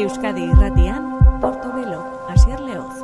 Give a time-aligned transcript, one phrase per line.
[0.00, 2.00] Euskadi irratian, Portobelo,
[2.32, 3.02] Asier Leoz.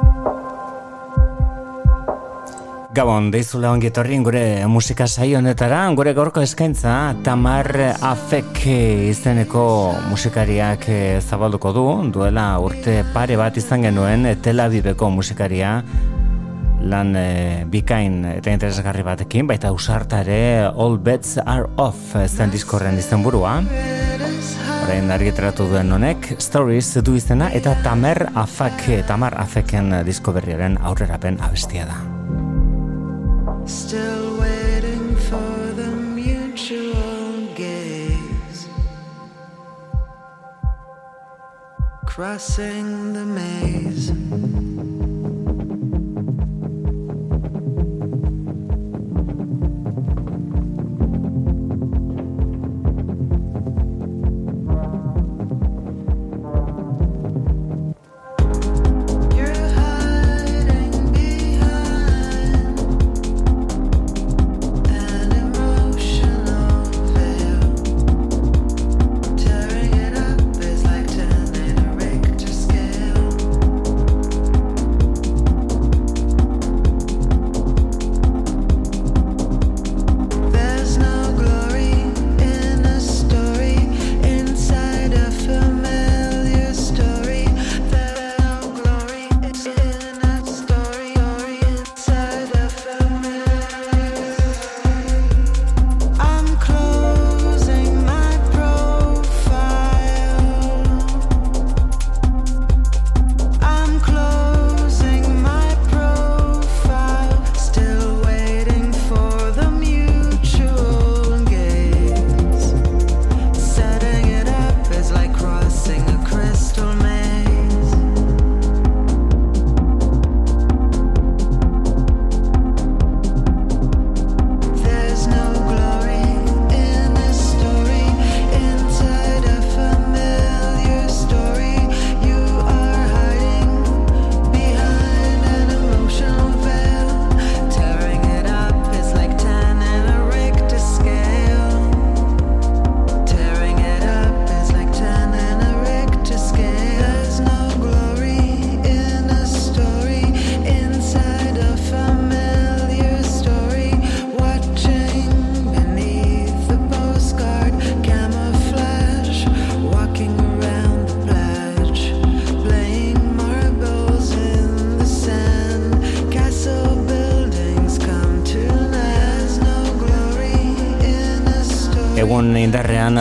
[2.97, 6.95] Gabon, deizula ongetorri gure musika saio honetara, gure gorko eskaintza
[7.27, 7.69] Tamar
[8.01, 8.63] Afek
[9.11, 9.67] izeneko
[10.09, 11.85] musikariak eh, zabalduko du,
[12.17, 15.83] duela urte pare bat izan genuen Tel Aviveko musikaria
[16.87, 17.29] lan e,
[17.69, 20.41] bikain eta interesgarri batekin, baita usartare
[20.73, 23.59] All Bets Are Off zen diskorren izan burua.
[24.87, 31.41] Horein argitratu duen honek, Stories du izena eta Tamer Afak, Tamar Afeken disko berriaren aurrerapen
[31.43, 31.97] abestia da.
[33.67, 38.71] Still waiting for the mutual gaze
[42.07, 44.46] Crossing the maze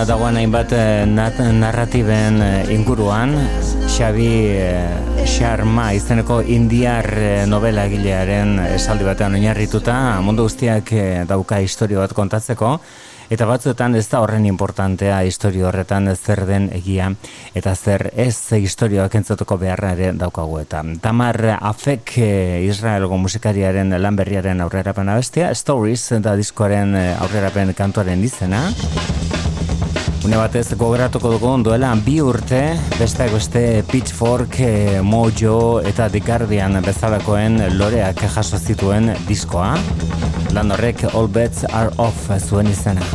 [0.05, 3.31] dagoen hainbat eh, narratiben eh, inguruan.
[3.89, 7.07] Xabi eh, Sharma izeneko indiar
[7.49, 9.95] novela gilearen esaldi batean oinarrituta.
[10.21, 10.91] Mundu guztiak
[11.25, 12.75] dauka historio bat kontatzeko.
[13.33, 17.09] Eta batzuetan ez da horren importantea historio horretan zer den egia
[17.57, 20.83] eta zer ez historioak entzatuko beharra ere daukagu eta.
[21.01, 22.19] Tamar Afek
[22.69, 28.67] Israelgo musikariaren lanberriaren aurrerapen abestia Stories da diskoaren aurrerapen kantuaren izena
[30.25, 32.61] Une batez gogoratuko dugu duela bi urte,
[32.97, 39.75] beste beste Pitchfork, eh, Mojo eta The Guardian bezalakoen loreak jaso zituen diskoa.
[40.57, 43.05] Lan horrek All Bets Are Off zuen izena.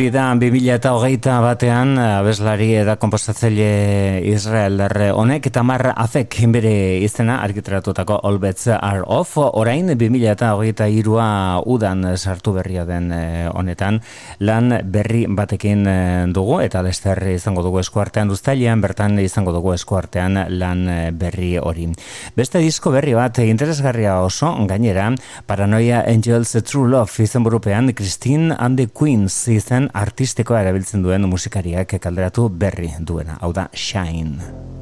[0.00, 4.80] Hori da, 2000 eta hogeita batean, abeslari eda kompostatzaile Israel
[5.12, 5.60] honek, eta
[5.92, 9.36] afek bere izena argiteratutako All Bets Are Off.
[9.36, 14.00] Orain, 2000 eta irua udan sartu berria den eh, honetan,
[14.40, 20.46] lan berri batekin eh, dugu, eta lester izango dugu eskuartean duztailean, bertan izango dugu eskuartean
[20.48, 21.90] lan eh, berri hori.
[22.34, 25.10] Beste disko berri bat, interesgarria oso, gainera,
[25.46, 31.96] Paranoia Angels True Love izan burupean, Christine and the Queens izan artistikoa erabiltzen duen musikariak
[32.02, 34.79] kalderatu berri duena, hau da Shine.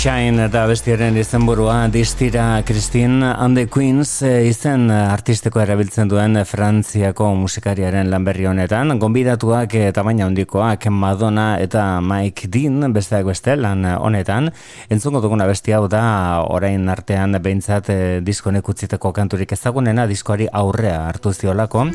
[0.00, 7.26] Shine eta bestiaren izenburua distira Christine and the Queens eh, izen artisteko erabiltzen duen Frantziako
[7.36, 8.94] musikariaren lanberri honetan.
[9.02, 14.48] Gonbidatuak eta baina handikoak Madonna eta Mike Dean besteak beste lan honetan.
[14.88, 21.10] Entzungo duguna besti hau da orain artean behintzat eh, diskonek utziteko kanturik ezagunena diskoari aurrea
[21.10, 21.90] hartu ziolako.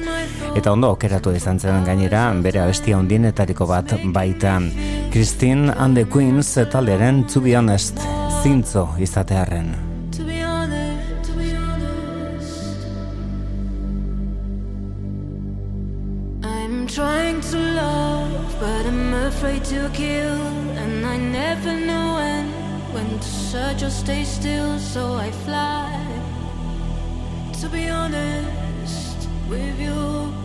[0.53, 4.59] Eta ondo okeratu izan zen gainera bere bestia hundinetariko bat baita.
[5.09, 7.94] Christine and the Queens talderen to be honest
[8.43, 9.75] zintzo izatearen.
[16.95, 20.39] Trying to love, but I'm afraid to kill.
[20.77, 22.45] And I never know when
[22.93, 24.79] When to search or stay still.
[24.79, 25.91] So I fly.
[27.59, 30.44] To be honest with you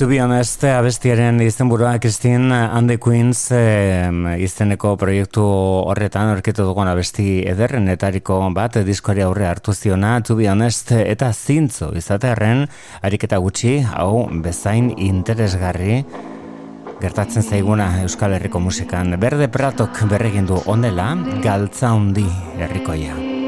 [0.00, 4.08] To be honest, abestiaren izenburua Christine and the Queens eh,
[4.40, 5.42] izeneko proiektu
[5.92, 11.34] horretan orketu dugun abesti ederren etariko bat diskoari aurre hartu ziona To be honest, eta
[11.34, 12.64] zintzo izatearen
[13.02, 15.98] ariketa gutxi, hau bezain interesgarri
[17.02, 19.12] gertatzen zaiguna Euskal Herriko musikan.
[19.20, 21.12] Berde Pratok berregindu ondela,
[21.44, 22.24] galtza hundi
[22.56, 23.39] herrikoia.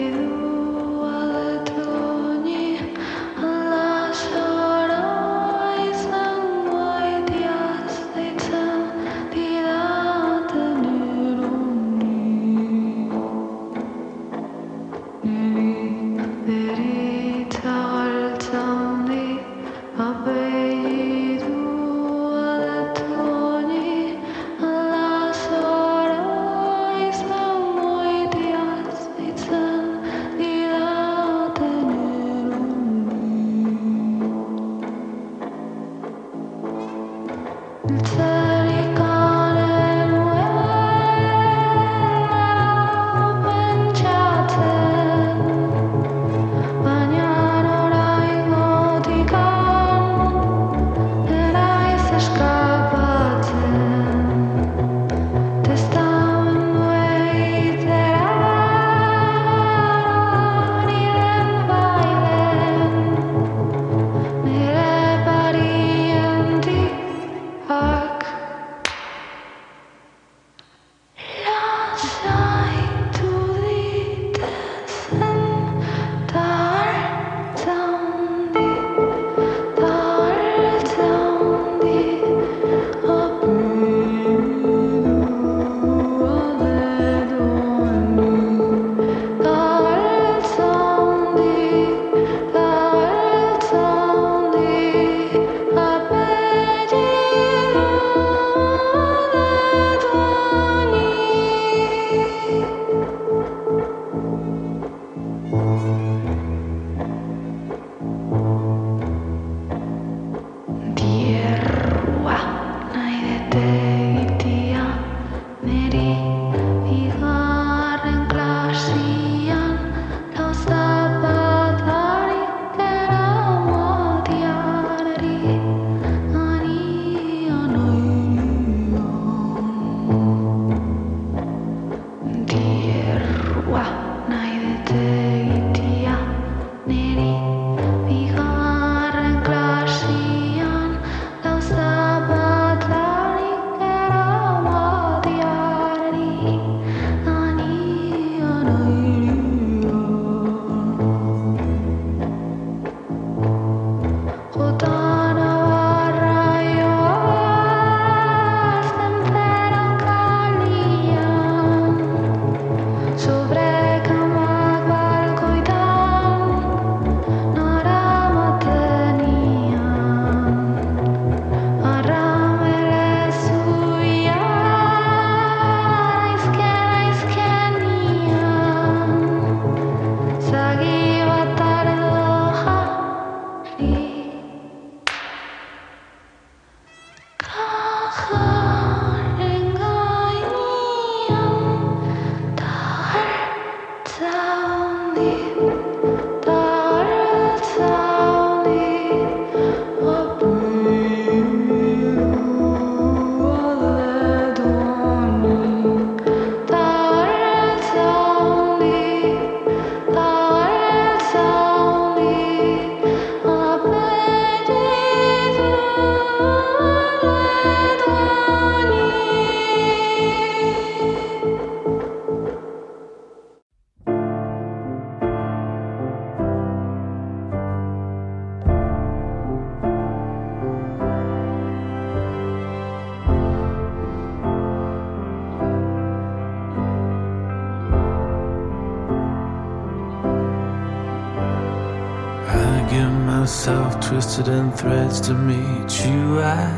[244.32, 246.40] accident threats to meet you.
[246.40, 246.71] At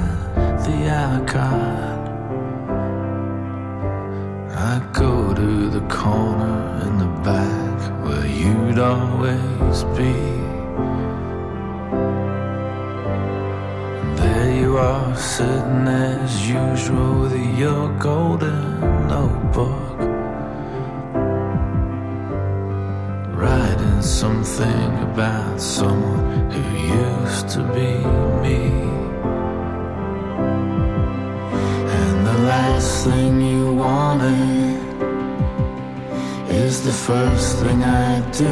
[38.38, 38.46] do.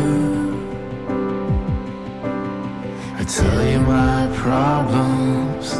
[3.18, 5.74] I tell you my problems,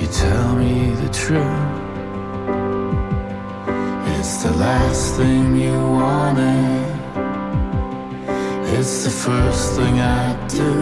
[0.00, 1.68] you tell me the truth.
[4.18, 6.92] It's the last thing you wanted.
[8.76, 10.72] It's the first thing I do.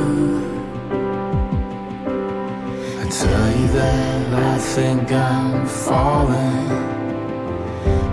[3.02, 6.68] I tell you that I think I'm falling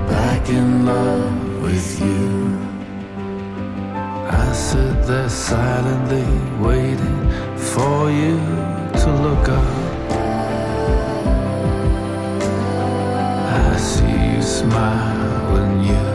[0.07, 2.36] back in love with you.
[5.07, 6.27] There silently
[6.59, 8.35] waiting for you
[9.01, 10.11] to look up.
[13.69, 16.05] I see you smile when you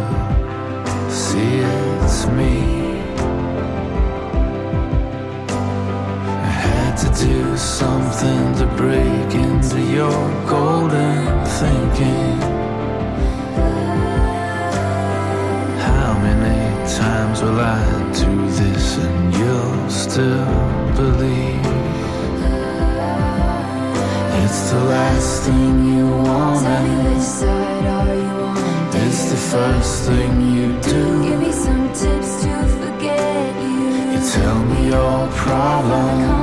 [1.11, 2.55] see it's me.
[6.45, 12.41] I had to do something to break into your golden thinking.
[15.81, 16.52] How many
[16.99, 20.47] times will I do this and you'll still
[20.97, 21.67] believe?
[24.43, 26.67] It's the last thing you want.
[29.05, 31.23] It's the first thing you do.
[31.23, 33.89] Give me some tips to forget you.
[34.13, 36.43] You tell me your problems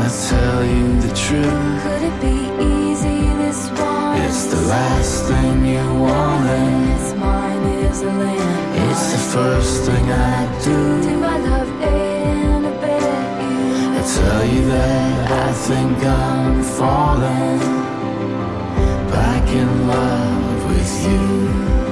[0.00, 1.82] i tell you the truth.
[1.82, 2.37] Could it be
[4.50, 6.96] the last thing you wanted.
[6.96, 8.90] It's mine is a land.
[8.90, 11.02] It's the first thing I do.
[11.02, 13.02] Do my love and I bet
[13.42, 13.56] you.
[13.98, 17.58] I tell you that I think I'm falling
[19.10, 21.87] back in love with you.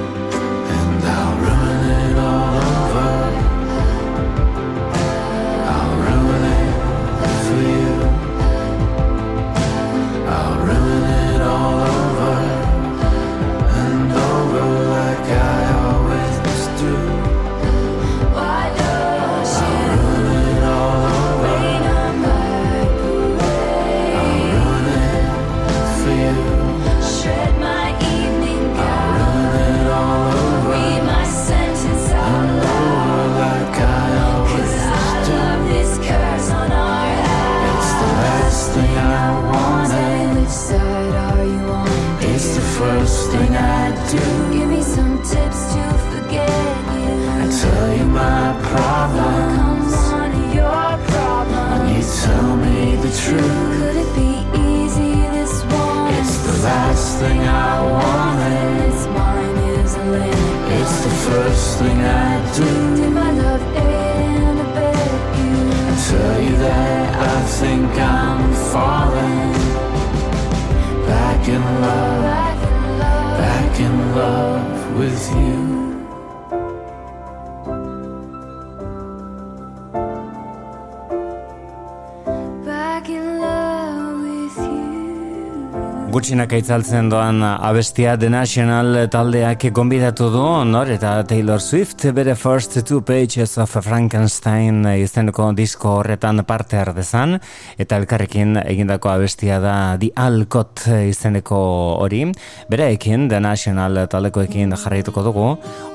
[86.17, 92.79] Gutxinak aitzaltzen doan abestia The National taldeak gonbidatu du, nor eta Taylor Swift bere First
[92.89, 97.37] Two Pages of Frankenstein izeneko disko horretan parte ardezan,
[97.77, 101.61] eta elkarrekin egindako abestia da The Alcott izeneko
[102.01, 102.25] hori,
[102.71, 105.47] bere ekin The National taldekoekin jarraituko dugu,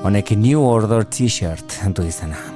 [0.07, 2.52] honek New Order T-shirt entu izena.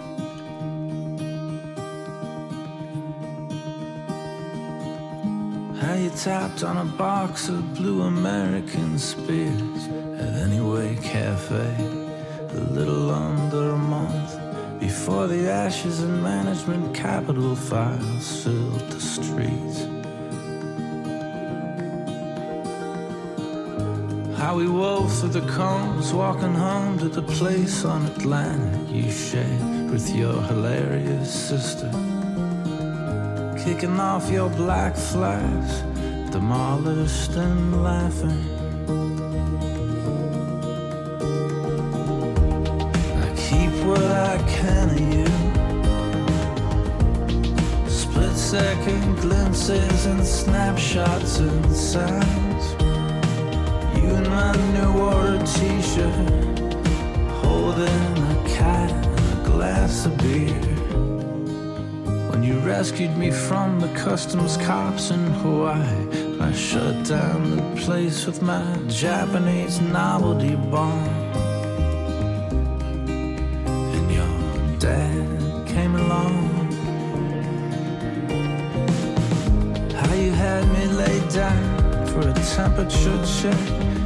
[6.24, 9.88] Tapped on a box of blue American spears
[10.20, 11.76] at Anyway Cafe
[12.50, 19.84] a little under a month before the ashes and management capital files filled the streets.
[24.40, 29.92] How we wove through the combs, walking home to the place on Atlantic you shared
[29.92, 31.92] with your hilarious sister.
[33.64, 35.84] Kicking off your black flags
[36.32, 38.44] demolished and laughing.
[43.24, 45.28] I keep what I can of you.
[47.90, 52.66] Split second glimpses and snapshots and sounds.
[53.96, 56.76] You in my new order t shirt,
[57.42, 60.77] holding a cat and a glass of beer.
[62.48, 68.42] You rescued me from the customs cops in Hawaii, I shut down the place with
[68.42, 71.10] my Japanese novelty bomb.
[73.96, 76.38] And your dad came along.
[79.92, 83.97] How you had me laid down for a temperature check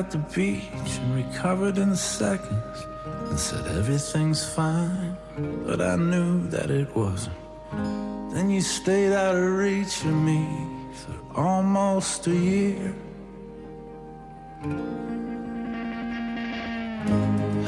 [0.00, 2.86] at the beach and recovered in seconds
[3.28, 5.14] and said everything's fine,
[5.66, 7.36] but I knew that it wasn't.
[8.32, 10.42] Then you stayed out of reach of me
[11.00, 12.94] for almost a year.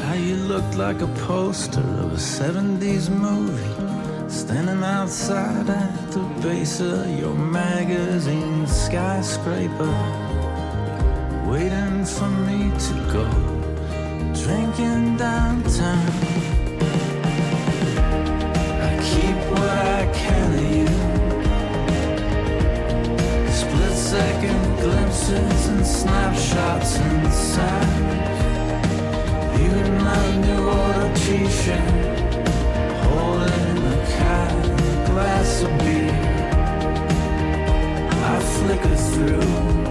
[0.04, 3.74] How you looked like a poster of a 70s movie
[4.28, 10.21] Standing outside at the base of your magazine skyscraper
[12.88, 13.24] to go.
[14.42, 16.08] Drinking downtown.
[18.88, 20.90] I keep what I can of you.
[23.52, 28.02] Split second glimpses and snapshots sounds
[29.60, 31.92] you in my new order t-shirt
[33.04, 34.52] Holding a cat
[35.06, 36.18] glass of beer.
[38.10, 39.81] I flicker through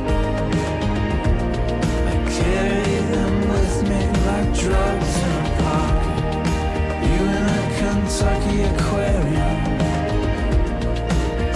[4.30, 6.44] like drugs in a pocket
[7.08, 9.60] You in a Kentucky aquarium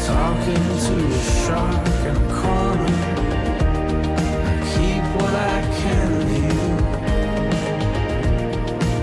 [0.09, 2.95] Talking to a shark in a corner
[4.49, 6.59] I keep what I can of you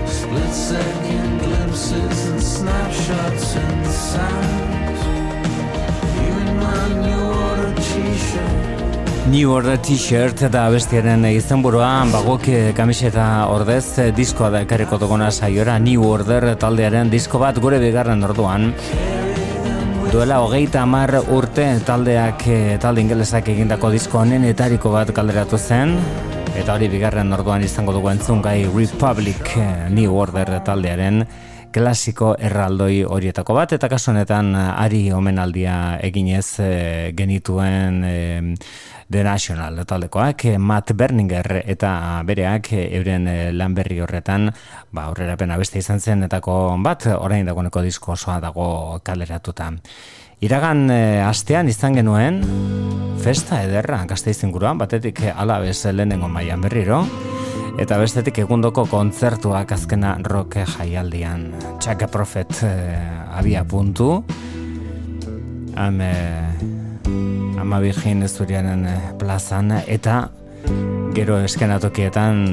[0.07, 5.01] Split second glimpses and snapshots and sounds.
[6.15, 8.82] You in my new order t-shirt.
[9.31, 16.03] New Order T-shirt eta bestiaren izenburua bagok kamiseta ordez diskoa da ekarriko duguna saiora New
[16.03, 18.73] Order taldearen disko bat gure bigarren orduan.
[20.11, 25.95] Duela hogeita hamar urte taldeak eh, talde ingelesak egindako disko honen etariko bat kalderatu zen
[26.59, 31.23] eta hori bigarren orduan izango dugu entzun gai Republic eh, New Order taldearen
[31.73, 36.61] klasiko erraldoi horietako bat eta kasu honetan ari omenaldia eginez
[37.17, 38.03] genituen
[39.09, 44.51] The National taldekoak Matt Berninger eta bereak euren lan berri horretan
[44.91, 49.71] ba aurrerapen beste izan zen etako bat orain dagoeneko disko osoa dago kaleratuta.
[50.43, 52.41] Iragan e, astean izan genuen
[53.23, 57.05] festa ederra gazteiz inguruan batetik alabez lehenengo mailan berriro
[57.79, 61.51] eta bestetik egundoko kontzertuak azkena rock jaialdian.
[61.81, 62.73] Chaka Prophet e,
[63.33, 64.23] abia puntu.
[65.75, 65.99] Am,
[67.59, 69.71] ama birgin zurianen eh, plazan.
[69.87, 70.29] Eta
[71.15, 72.43] gero eskenatokietan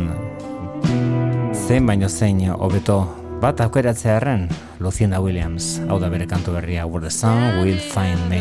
[1.53, 3.03] zein baino zein hobeto
[3.41, 4.49] bat aukeratzea erren
[4.81, 5.81] Lucinda Williams.
[5.89, 8.41] Hau da bere kantu berria Where the sun will find me.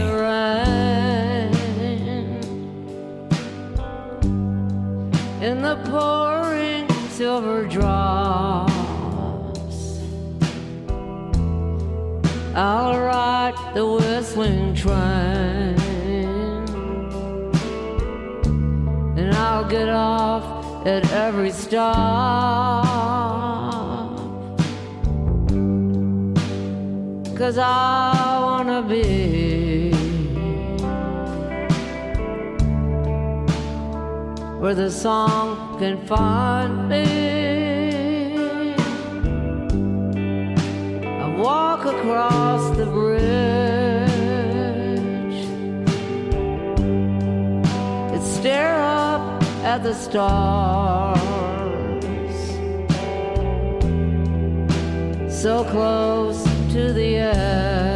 [5.41, 6.38] In the pouring
[7.19, 8.71] silver drops
[12.55, 15.75] I'll ride the whistling train
[19.19, 22.85] and I'll get off at every stop.
[27.37, 29.28] Cause I wanna be
[34.59, 37.05] where the song can find me.
[41.23, 44.19] I walk across the bridge.
[48.13, 51.19] and stare up at the stars.
[55.41, 56.43] So close
[56.73, 57.88] to the edge,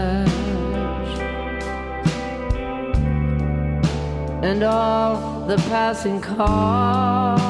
[4.44, 7.44] and all the passing cars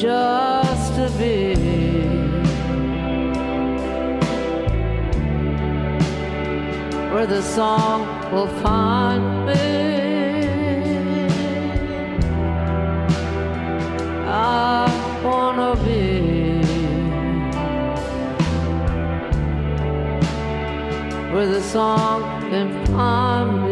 [0.00, 1.72] just to be.
[7.12, 8.00] where the song
[8.32, 9.91] will find me.
[21.62, 22.22] song
[22.52, 23.71] and promise.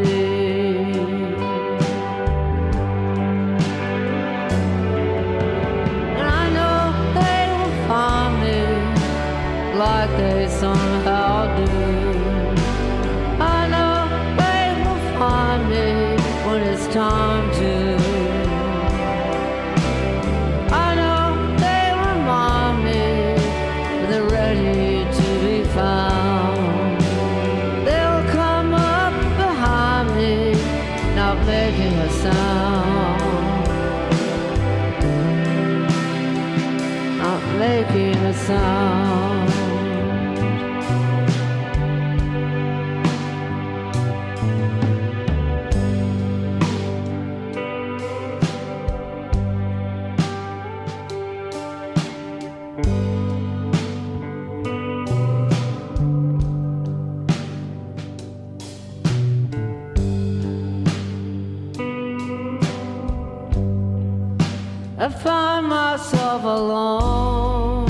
[65.03, 67.89] I find myself alone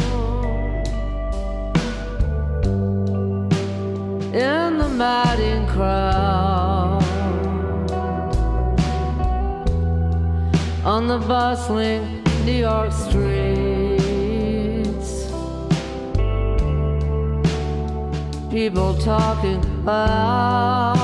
[4.33, 7.03] in the madding crowd
[10.85, 13.27] on the bustling New York streets.
[18.53, 20.99] People talking about.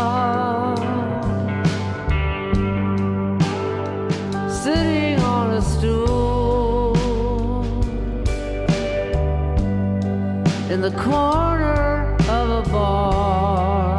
[10.77, 13.97] In the corner of a bar.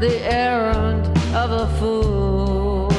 [0.00, 1.04] The errand
[1.42, 2.90] of a fool.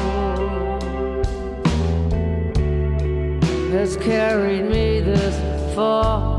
[3.72, 5.36] has carried me this
[5.74, 6.38] far.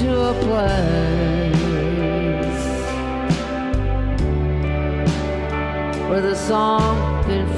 [0.00, 1.28] To a place
[6.08, 6.87] where the song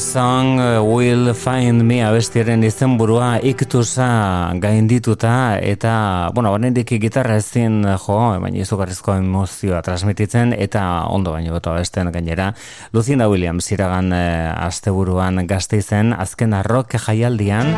[0.00, 8.16] song uh, will find me abestiaren izenburua iktusa gaindituta eta, bueno, honendik gitarra ezin jo,
[8.40, 12.50] baina izugarrizko emozioa transmititzen eta ondo baino beto abesten gainera.
[12.96, 17.74] Lucinda Williams iragan uh, asteburuan gazte izen, azken arrok jaialdian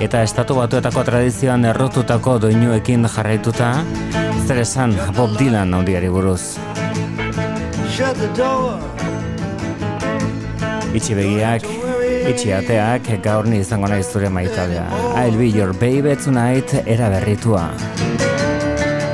[0.00, 3.74] eta estatu batuetako tradizioan errotutako doinuekin jarraituta,
[4.46, 6.56] zer esan Bob Dylan ondiari buruz.
[7.92, 9.05] Shut the door.
[10.96, 11.60] Itxi begiak,
[12.30, 14.86] itxi ateak, gaur ni izango naiz zure maitalea.
[15.14, 17.64] I'll be your baby tonight, era berritua.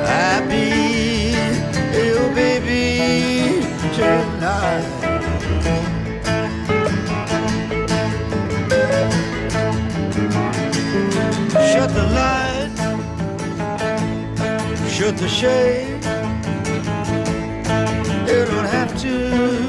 [0.07, 1.35] I'll be
[1.91, 3.67] your baby
[3.97, 4.87] tonight.
[11.73, 12.71] Shut the light,
[14.87, 15.99] shut the shade.
[18.27, 19.62] You don't have to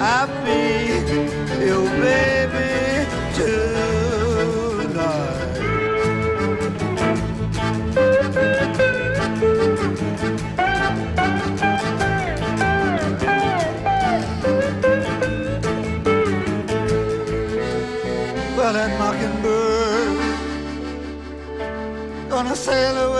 [0.00, 0.60] I'll be
[1.66, 3.58] your baby tonight.
[18.56, 20.18] Well, that mockingbird
[22.30, 23.17] gonna sail away.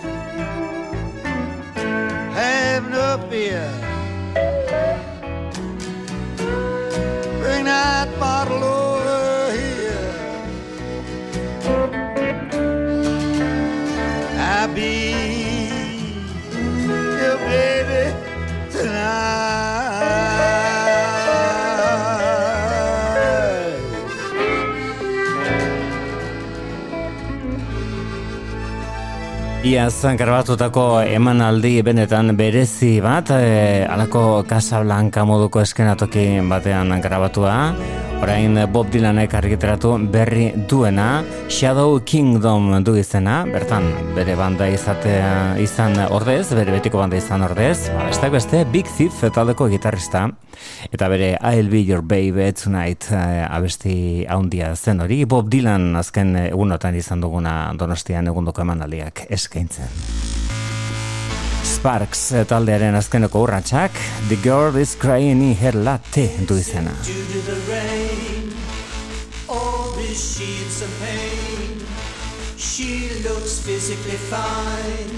[2.33, 3.76] Have no fear.
[29.77, 37.57] Iaz grabatutako emanaldi benetan berezi bat, e, alako Casablanca moduko eskenatoki batean grabatua.
[38.17, 45.99] Orain Bob Dylanek argiteratu berri duena, Shadow Kingdom du izena, bertan bere banda izatea izan
[46.09, 50.25] ordez, bere betiko banda izan ordez, ba, besteak beste Big Thief taldeko gitarrista,
[50.89, 56.33] eta bere I'll Be Your Baby Tonight eh, abesti haundia zen hori, Bob Dylan azken
[56.47, 59.93] egunotan izan duguna donostian egundoko emanaldiak eskaintzen.
[61.67, 63.93] Sparks taldearen azkeneko urratsak,
[64.29, 66.95] The Girl is Crying in Her Latte du izena.
[70.17, 71.77] Sheets of pain.
[72.57, 75.13] She looks physically fine.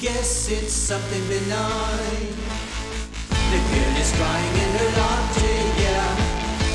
[0.00, 2.36] Guess it's something benign.
[3.52, 6.12] The girl is crying in her latte, yeah.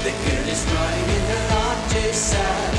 [0.02, 2.74] The girl is crying in her latte, sad.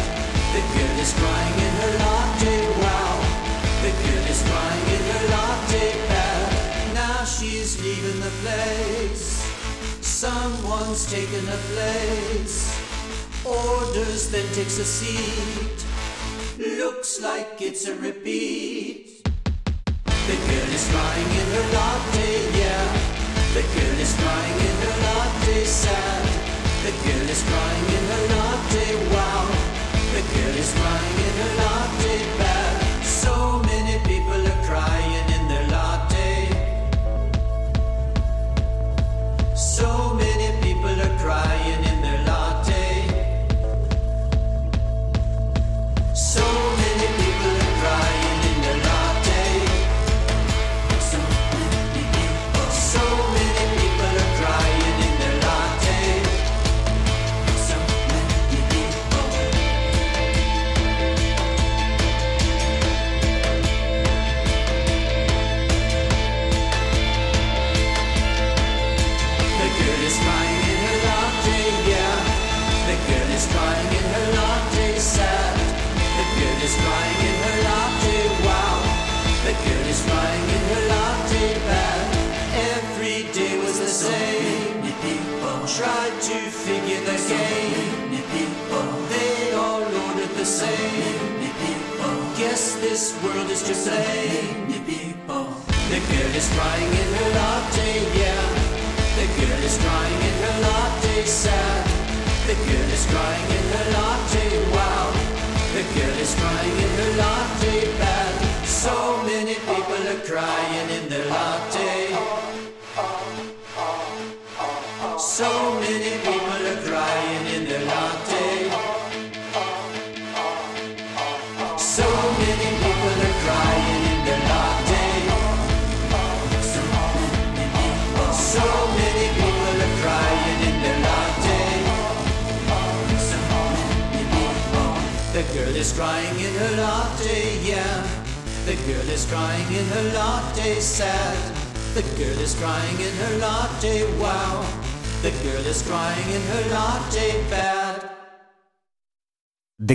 [0.54, 3.14] The girl is crying in her latte, wow.
[3.86, 6.94] The girl is crying in her latte, bad.
[6.94, 9.38] Now she's leaving the place.
[10.02, 12.87] Someone's taken her place.
[13.48, 15.78] Orders, then takes a seat.
[16.58, 19.24] Looks like it's a repeat.
[19.24, 22.30] The girl is crying in her latte,
[22.60, 22.84] yeah.
[23.54, 26.28] The girl is crying in her latte, sad.
[26.84, 29.48] The girl is crying in her latte, wow.
[30.12, 31.77] The girl is crying in this
[46.28, 46.67] So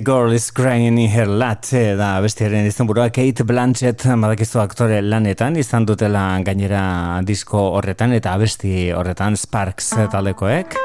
[0.03, 5.55] Girl is Crying in Her Latte da bestiaren izan burua Kate Blanchett badakizu aktore lanetan
[5.55, 10.75] izan dutela gainera disko horretan eta abesti horretan Sparks talekoek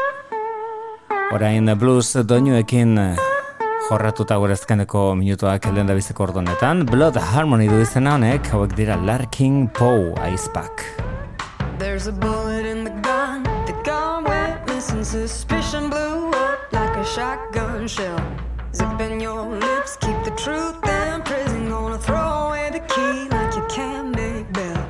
[1.34, 2.94] orain blues doinuekin
[3.88, 9.66] jorratuta gorezkeneko minutuak lehen da biziko ordonetan Blood Harmony du izena honek hauek dira Larking
[9.74, 10.84] Poe Icepack
[11.78, 13.42] There's a bullet in the gun.
[13.66, 15.04] The gun went missing.
[15.04, 18.18] Suspicion blew up like a shotgun shell.
[18.78, 21.68] Zipping your lips, keep the truth in prison.
[21.68, 24.84] Gonna throw away the key like you can't make bail.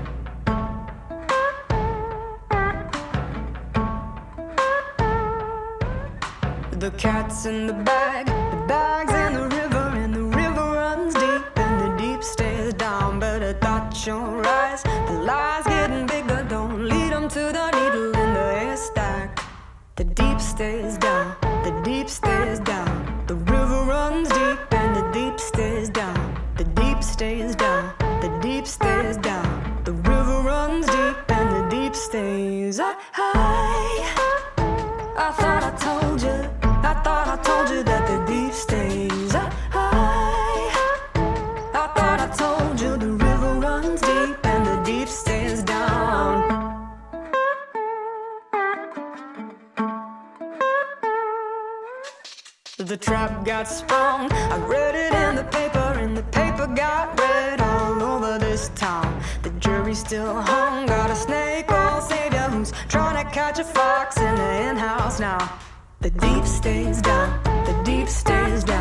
[6.84, 11.44] The cat's in the bag, the bag's in the river, and the river runs deep,
[11.56, 13.18] and the deep stays down.
[13.18, 16.44] Better dot your eyes, the lies getting bigger.
[16.54, 19.28] Don't lead 'em to the needle in the haystack.
[19.96, 21.07] The deep stays down,
[27.18, 29.82] stays down, the deep stays down.
[29.82, 34.04] The river runs deep, and the deep stays high.
[35.26, 40.70] I thought I told you, I thought I told you that the deep stays high.
[41.82, 46.34] I thought I told you the river runs deep and the deep stays down.
[52.76, 54.30] The trap got sprung.
[54.32, 55.77] I read it in the paper, the paper
[56.78, 59.20] got read all over this town.
[59.42, 60.86] The jury still hung.
[60.86, 65.18] Got a snake oil savior who's trying to catch a fox in the hen house
[65.18, 65.58] now.
[66.00, 67.42] The deep stays down.
[67.64, 68.77] The deep stays down.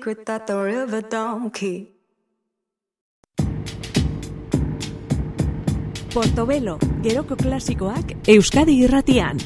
[0.00, 1.92] Secret that the river don't keep?
[6.14, 9.36] Portobelo, geroko klasikoak Euskadi irratian.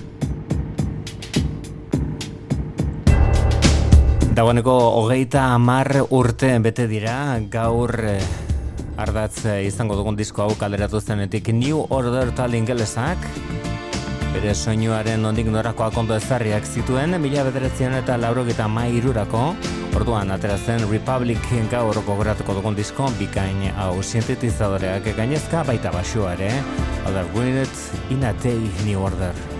[4.35, 7.19] Dagoeneko hogeita hamar urte bete dira
[7.51, 8.23] gaur eh,
[8.97, 13.19] ardatz eh, izango dugun disko hau kaleratu zenetik New Order tal ingelesak
[14.35, 19.45] bere soinuaren ondik norakoak ondo ezarriak zituen mila bederatzean eta laurogeta mairurako
[19.95, 26.53] orduan atera zen Republic gaur gogoratuko dugun disko bikain hau sintetizadoreak gainezka baita basua ere
[27.07, 29.54] Other Winnet in a Day New Order.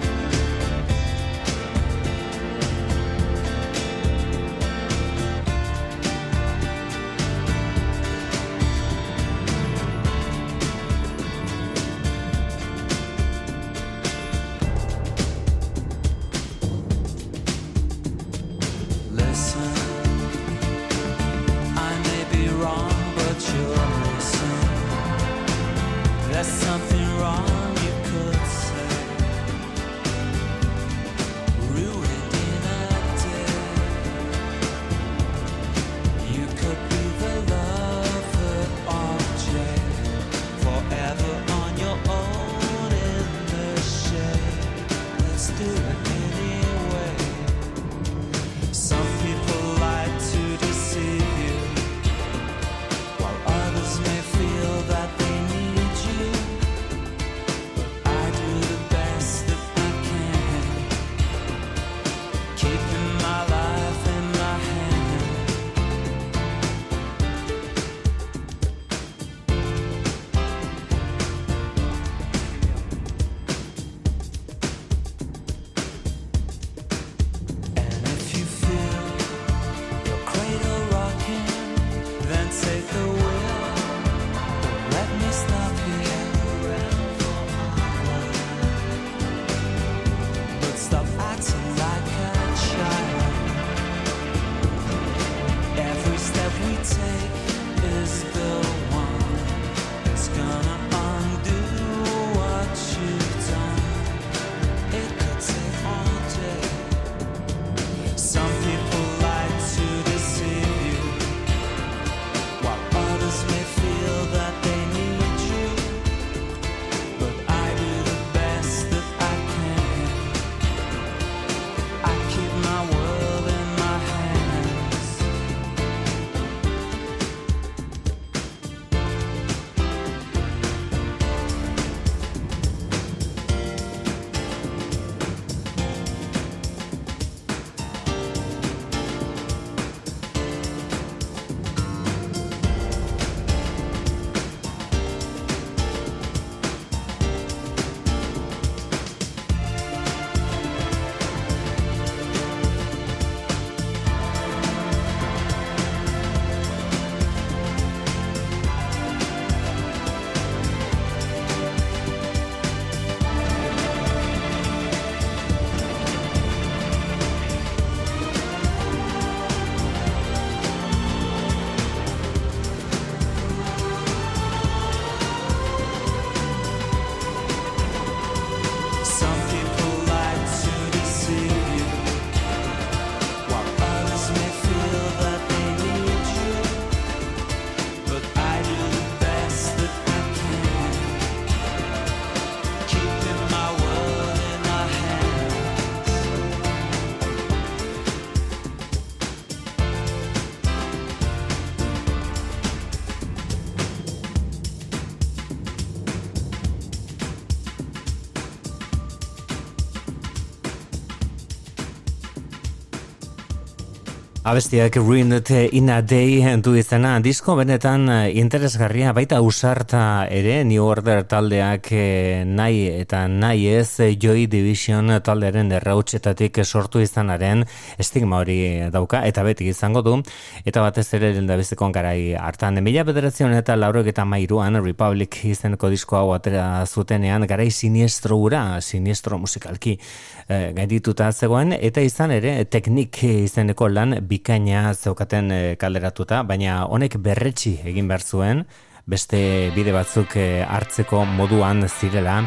[214.45, 220.85] Abestiak Ruined in a Day du izena, disko benetan eh, interesgarria, baita usarta ere, New
[220.85, 227.65] Order taldeak eh, nahi eta nahi ez eh, Joy Division taldearen errautxetatik sortu izanaren
[227.97, 228.59] estigma hori
[228.93, 230.19] dauka, eta beti izango du,
[230.67, 232.83] eta batez ere lendabizikon garai hartan.
[232.85, 238.77] Mila bederazion eta laurok eta mairuan Republic izeneko disko hau atera zutenean, garai siniestro ura,
[238.83, 246.43] siniestro musikalki eh, gaindituta zegoen, eta izan ere teknik izeneko lan bikaina zeukaten eh, kalderatuta,
[246.49, 248.65] baina honek berretsi egin behar zuen,
[249.07, 249.39] beste
[249.77, 252.41] bide batzuk eh, hartzeko moduan zirela,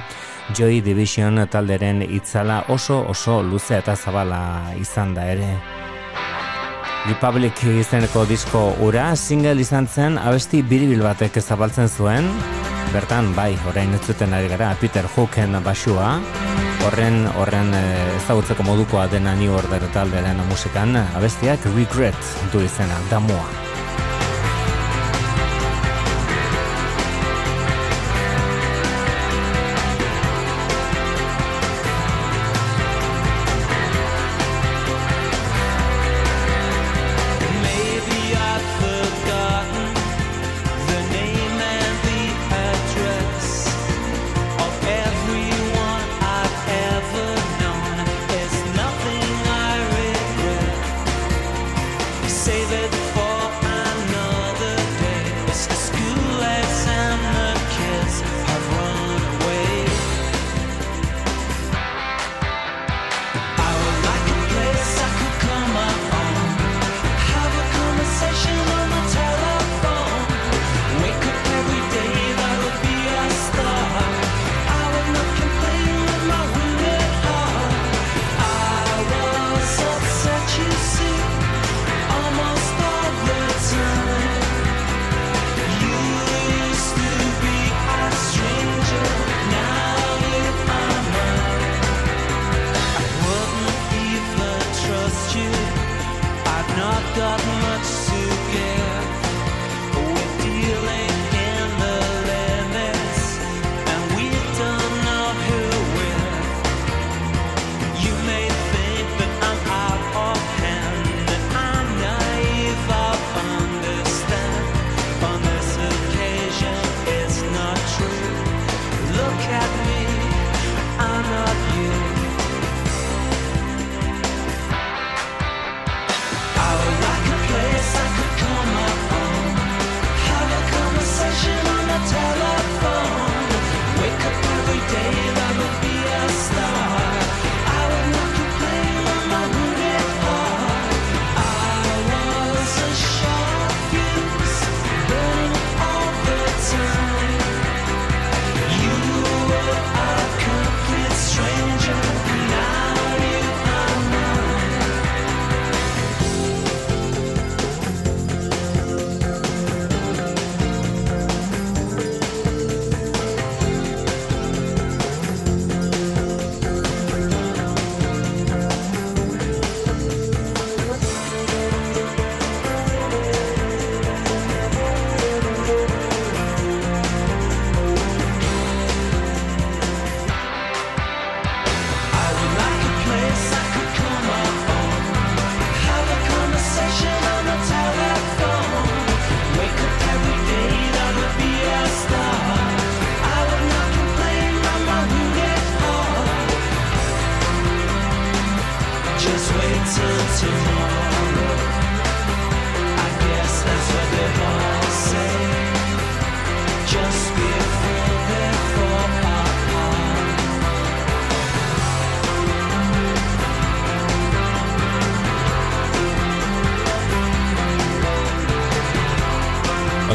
[0.56, 5.50] Joy Division talderen itzala oso oso luze eta zabala izan da ere.
[7.08, 12.28] Republic izeneko disko ura, single izan zen abesti biribil batek zabaltzen zuen,
[12.96, 16.18] bertan bai, orain ez zuten ari gara, Peter Hooken basua,
[16.88, 23.66] horren horren eh, ezagutzeko modukoa dena New Order taldearen musikan, abestiak Regret du izena, damua.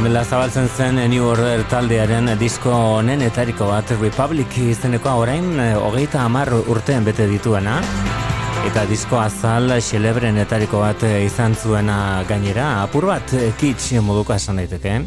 [0.02, 3.92] Ondela zabaltzen zen New Order taldearen disko honen etariko bat.
[4.00, 7.78] Republic izenekoa orain eh, hogeita hamar urtean bete dituena.
[8.66, 12.72] Eta disko azal xelebren etariko bat eh, izan zuena gainera.
[12.82, 14.98] Apur bat eh, kitsch moduko esan daiteke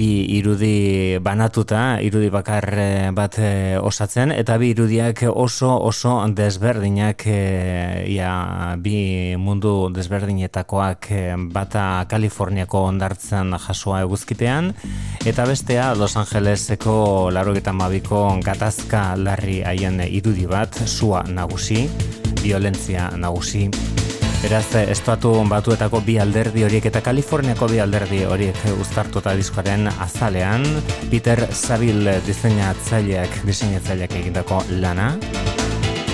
[0.00, 7.26] bi irudi banatuta, irudi bakar eh, bat eh, osatzen, eta bi irudiak oso oso desberdinak,
[7.28, 8.32] eh, ia,
[8.80, 11.10] bi mundu desberdinetakoak
[11.52, 14.72] bata Kaliforniako ondartzen jasua eguzkipean,
[15.26, 21.84] eta bestea Los Angeleseko larogetan mabiko gatazka larri haien irudi bat, sua nagusi,
[22.40, 23.68] violentzia nagusi.
[24.40, 30.64] Beraz, estuatu batuetako bi alderdi horiek eta Kaliforniako bi alderdi horiek uztartuta diskoaren azalean,
[31.10, 35.10] Peter Sabil diseinatzaileak, diseinatzaileak egindako lana.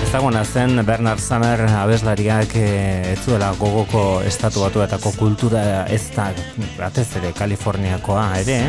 [0.03, 2.67] Ezaguna zen Bernard Summer abeslariak e,
[3.13, 6.27] ez zuela gogoko estatu batuetako kultura ez da
[6.75, 8.59] batez ere Kaliforniakoa ere,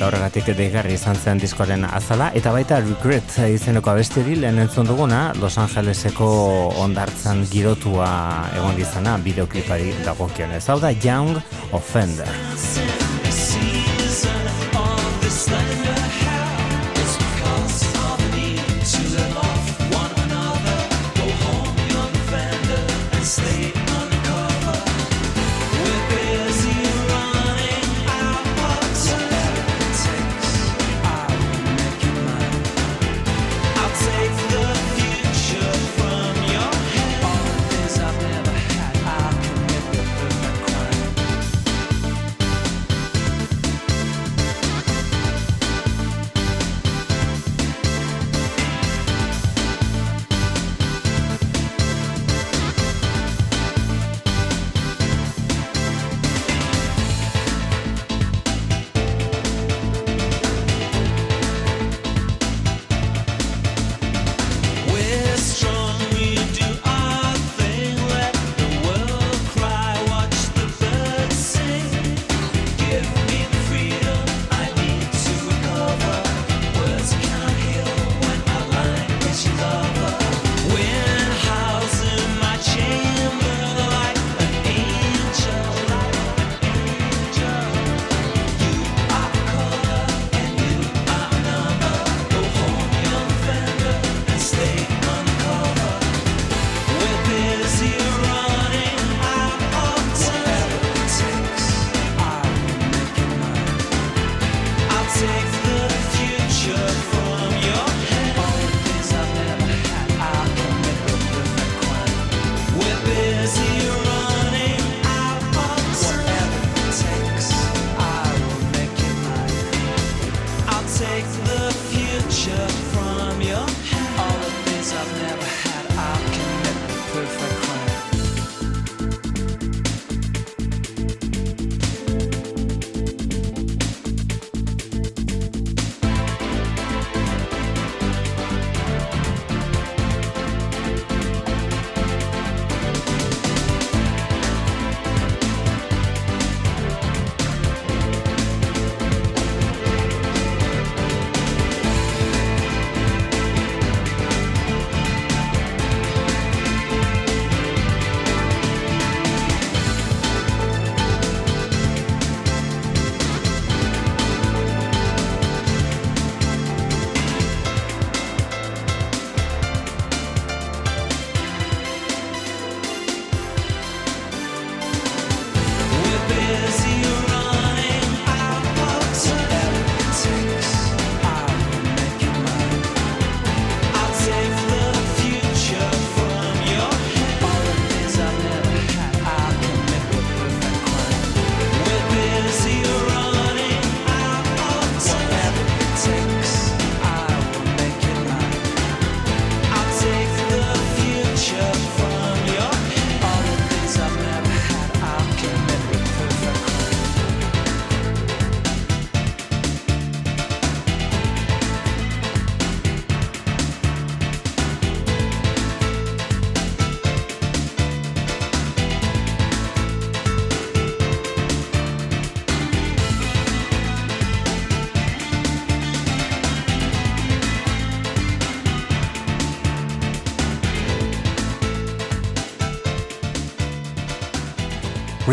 [0.00, 5.34] eta horregatik deigarri izan zen diskoaren azala, eta baita Regret izeneko abestiri lehen entzun duguna
[5.42, 6.30] Los Angeleseko
[6.86, 8.08] ondartzan girotua
[8.56, 10.64] egon dizana bideoklipari dagokionez.
[10.72, 11.36] Hau da Young
[11.76, 13.09] Offender.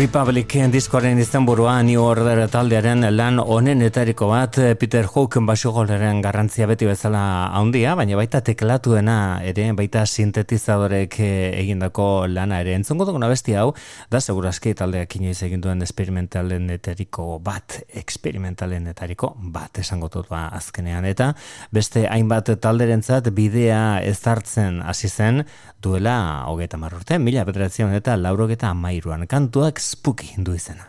[0.08, 7.20] Republic diskoaren izenburua New Order taldearen lan onenetariko bat Peter Hook basugoleren garrantzia beti bezala
[7.52, 12.72] handia, baina baita teklatuena ere, baita sintetizadorek egindako lana ere.
[12.78, 13.74] Entzongo duguna besti hau,
[14.08, 21.04] da seguraski taldeak inoiz egin duen etariko bat, etariko bat esango dut ba azkenean.
[21.04, 21.34] Eta
[21.70, 25.44] beste hainbat talderentzat bidea ezartzen hasi zen
[25.82, 30.84] duela hogeta marrurte, mila bederatzen eta laurogeta amairuan kantuak spooky du izena.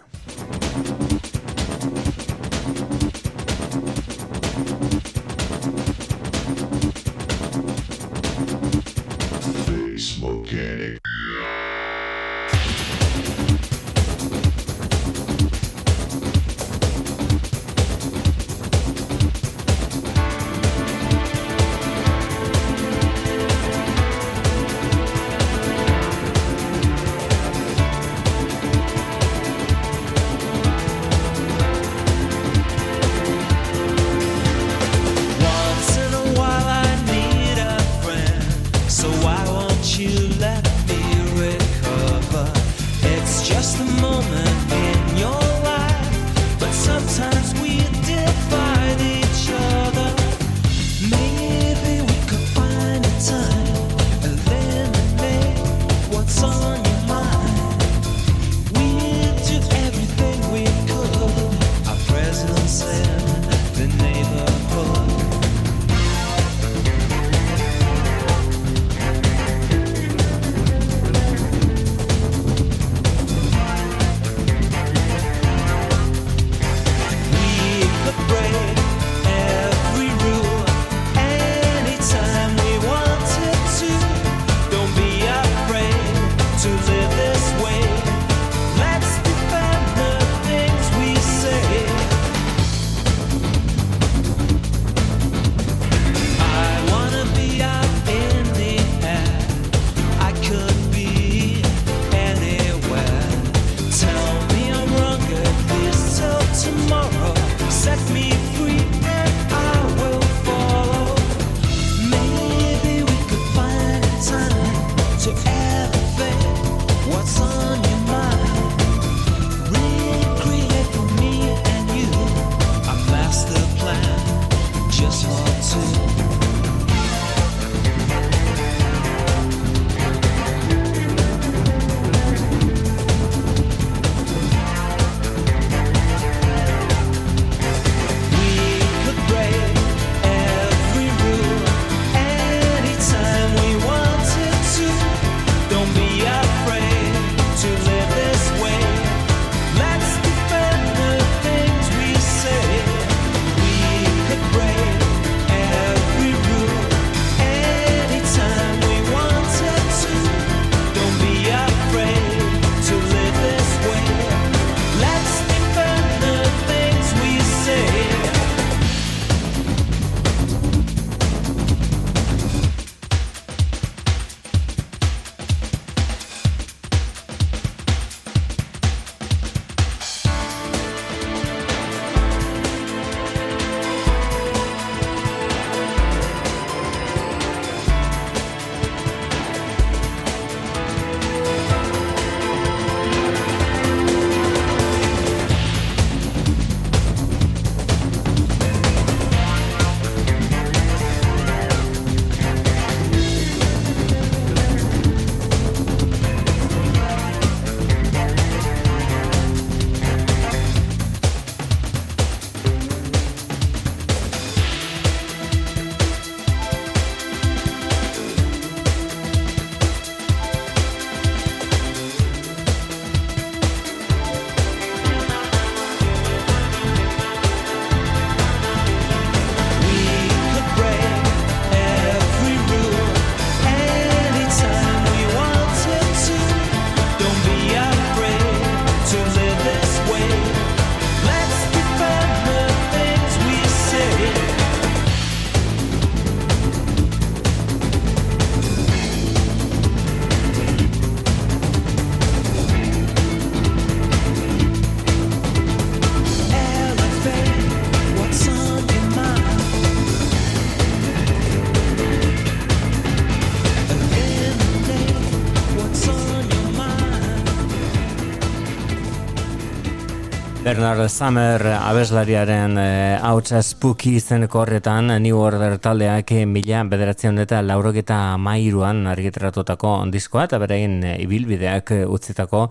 [270.79, 272.83] Bernard Summer abeslariaren e,
[273.27, 280.59] hautsa spooky izeneko horretan New Order taldeak mila bederatzen eta laurogeta mairuan argiteratutako diskoa eta
[280.63, 282.61] berein e, ibilbideak utzitako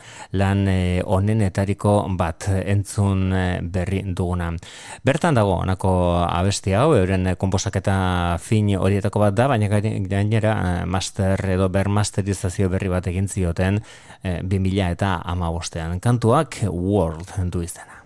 [0.40, 3.28] lan e, onenetariko bat entzun
[3.76, 4.54] berri duguna.
[5.04, 5.92] Bertan dago, onako
[6.22, 7.98] abesti hau, euren komposaketa
[8.40, 10.56] fin horietako bat da, baina gainera
[10.88, 13.82] master edo bermasterizazio berri bat egin zioten
[14.22, 16.00] e, 2000 eta amabostean.
[16.00, 17.97] Kantuak World du izena.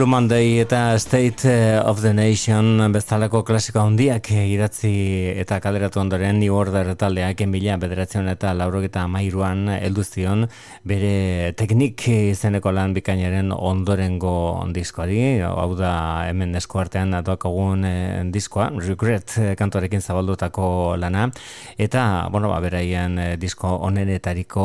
[0.00, 4.92] Blue Monday eta State eh, of the Nation bezalako klasiko handiak idatzi
[5.42, 10.46] eta kaleratu ondoren New Order taldeak enbila bederatzen eta laurogeta amairuan elduzion
[10.88, 14.32] bere teknik izeneko lan bikainaren ondorengo
[14.72, 15.92] diskoari, hau da
[16.30, 21.28] hemen eskuartean atuakagun eh, diskoa, Regret kantorekin zabaldutako lana,
[21.76, 24.64] eta, bueno, ba, beraian eh, disko onenetariko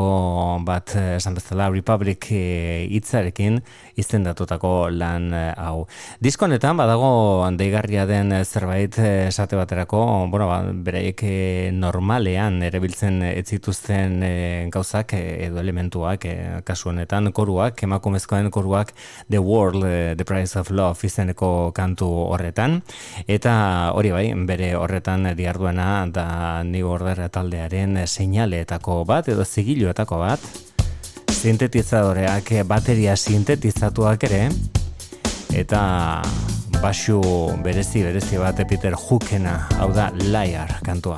[0.63, 3.59] bat esan bezala Republic hitzarekin
[3.99, 5.87] izendatutako lan Eh, hau.
[6.19, 11.23] Diskonetan badago deigarria den eh, zerbait eh, esate baterako, bueno, ba, beraiek
[11.73, 14.19] normalean erabiltzen ez zituzten
[14.73, 16.25] gauzak edo elementuak,
[16.65, 18.93] kasu honetan koruak, emakumezkoen koruak
[19.29, 19.85] The World,
[20.17, 22.81] The Price of Love izeneko kantu horretan,
[23.27, 30.49] eta hori bai, bere horretan diarduena da New Order taldearen seinaleetako bat edo zigiluetako bat,
[31.35, 34.47] sintetizadoreak bateria sintetizatuak ere,
[35.55, 36.21] eta
[36.83, 37.21] basu
[37.63, 41.17] berezi berezi bat Peter Hookena hau da Liar kantua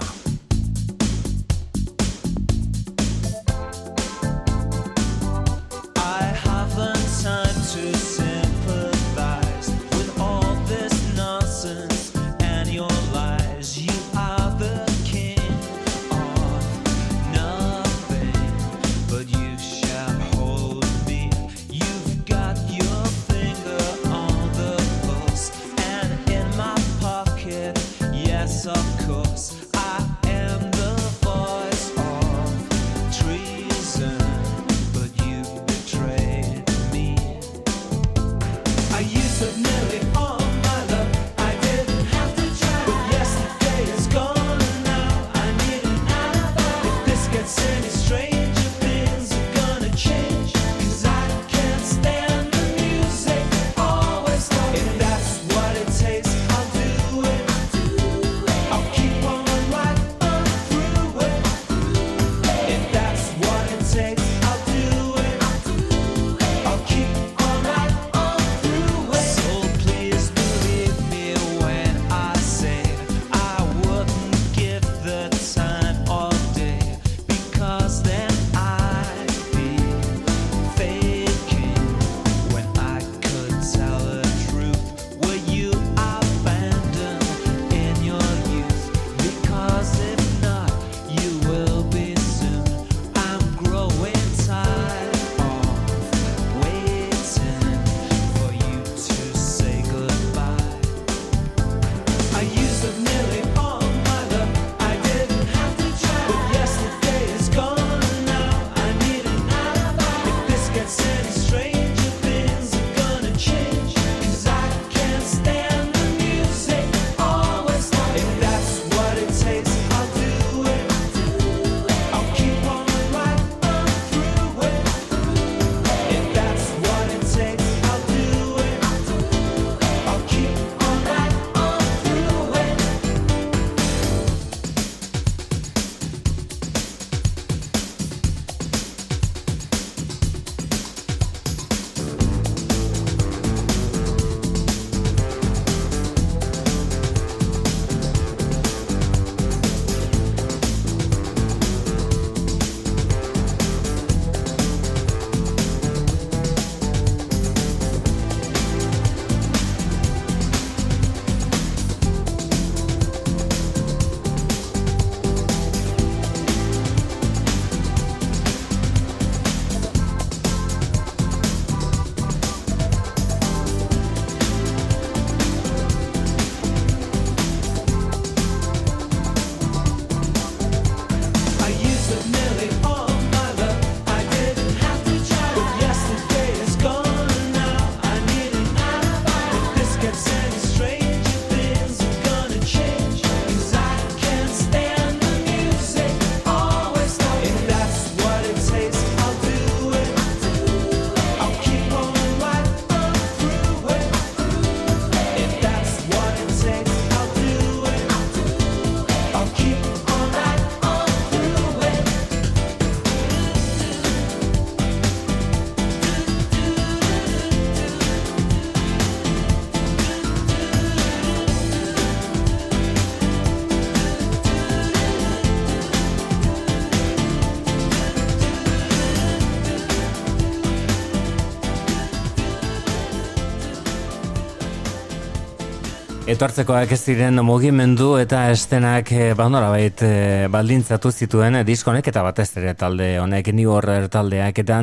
[236.37, 242.51] Etortzekoak ez ziren mugimendu eta estenak e, bait e, baldintzatu zituen e, diskonek eta batez
[242.61, 244.77] ere talde honek New Order taldeak eta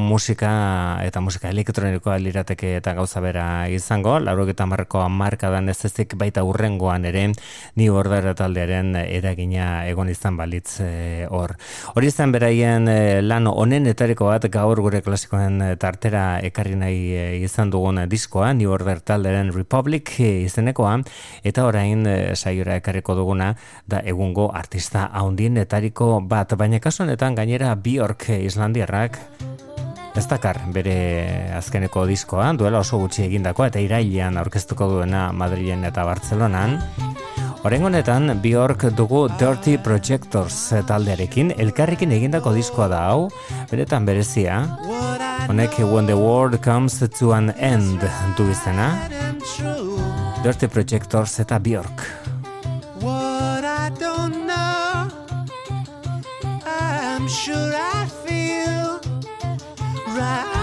[0.00, 6.14] musika eta musika elektronikoa lirateke eta gauza bera izango, laurok eta marko markadan ez ezik
[6.16, 7.26] baita urrengoan ere
[7.76, 10.80] New Order taldearen eragina egon izan balitz
[11.28, 11.58] hor.
[11.94, 12.88] Hori izan beraien
[13.20, 19.04] lan honen etariko bat gaur gure klasikoen tartera ekarri nahi izan dugun diskoa New Order
[19.04, 20.16] taldearen Republic
[20.86, 21.10] izenek
[21.44, 23.54] eta orain e, saiora ekarriko duguna
[23.86, 29.18] da egungo artista haundienetariko bat, baina kasu honetan gainera Bjork Islandiarrak
[30.16, 36.04] ez dakar bere azkeneko diskoa, duela oso gutxi egindakoa eta irailean aurkeztuko duena Madrilen eta
[36.08, 36.78] Bartzelonan.
[37.66, 40.56] Horen honetan, Bjork dugu Dirty Projectors
[40.88, 43.28] taldearekin, elkarrekin egindako diskoa da hau,
[43.70, 44.62] beretan berezia,
[45.48, 48.00] honek When the World Comes to an End
[48.38, 48.94] du izena,
[50.46, 52.02] Dirty Projectors eta Bjork.
[53.00, 55.10] What I don't know
[56.64, 59.00] I'm sure I feel
[60.14, 60.55] Right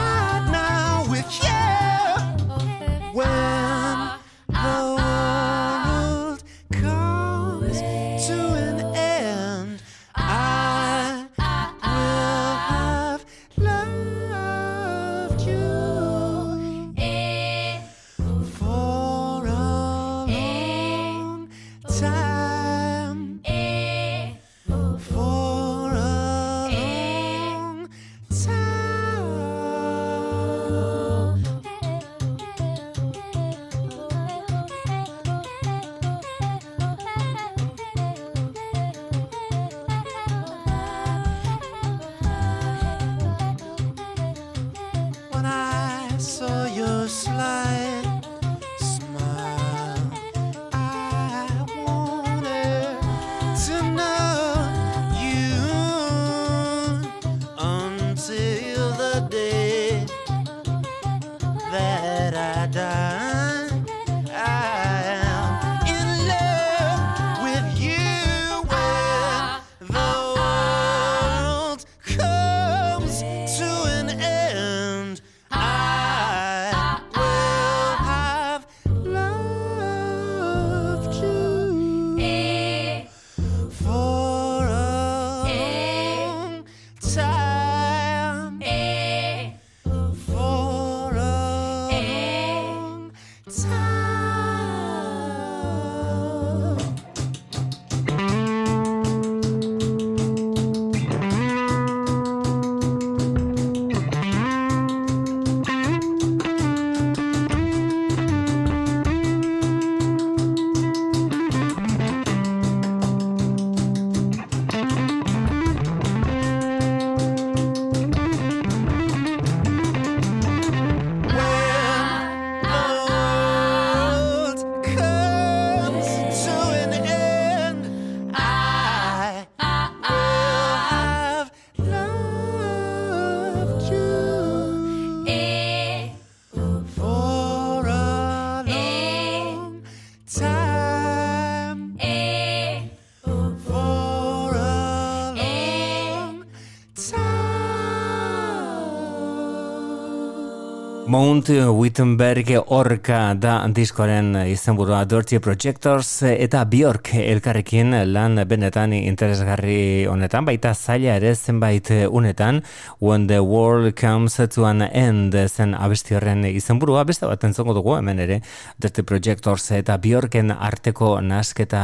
[151.13, 160.47] Mount Wittenberg orka da diskoaren izenburua Dirty Projectors eta Bjork elkarrekin lan benetan interesgarri honetan,
[160.47, 162.63] baita zaila ere zenbait unetan
[162.97, 167.93] When the World Comes to an End zen abesti horren izenburua, beste bat entzongo dugu
[167.99, 168.39] hemen ere
[168.81, 171.83] Dirty Projectors eta Bjorken arteko nasketa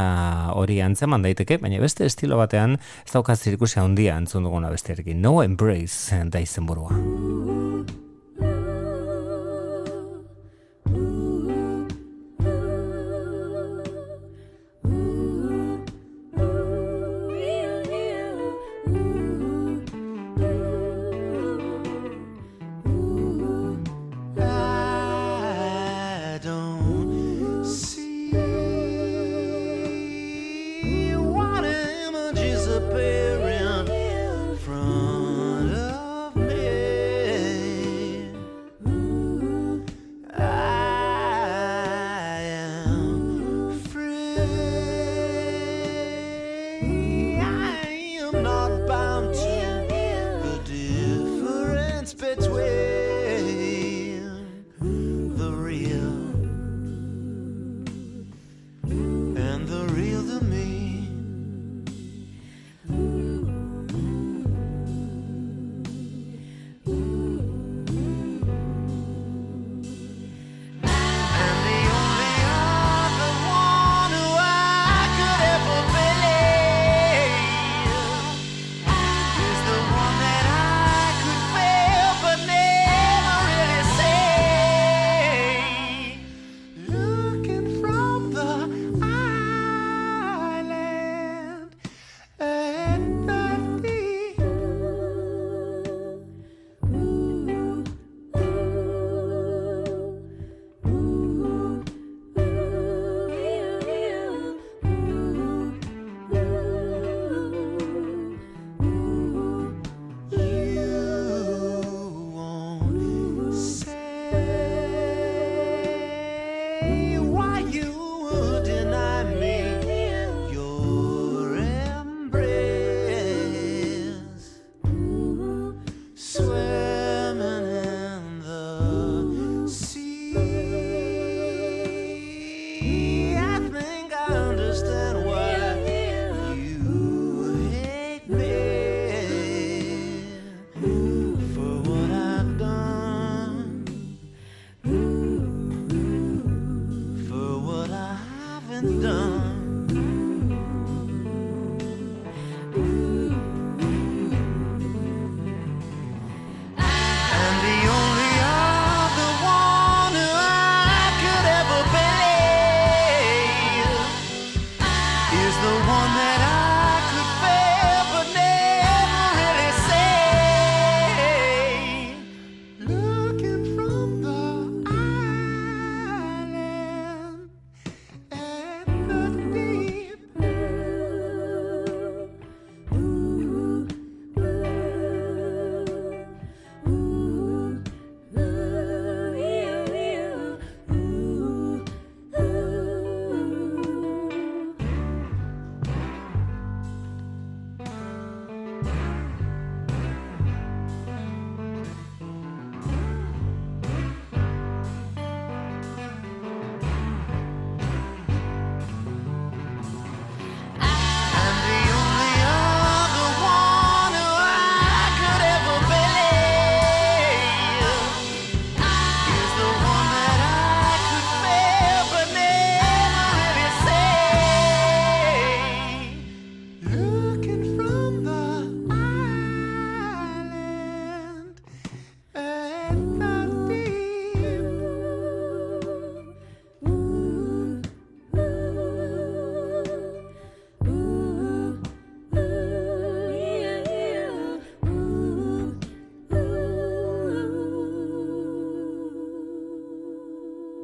[0.58, 5.22] hori antzeman daiteke, baina beste estilo batean ez dauka zirikusia handia entzun duguna bestearekin.
[5.22, 7.29] No Embrace da izenburua.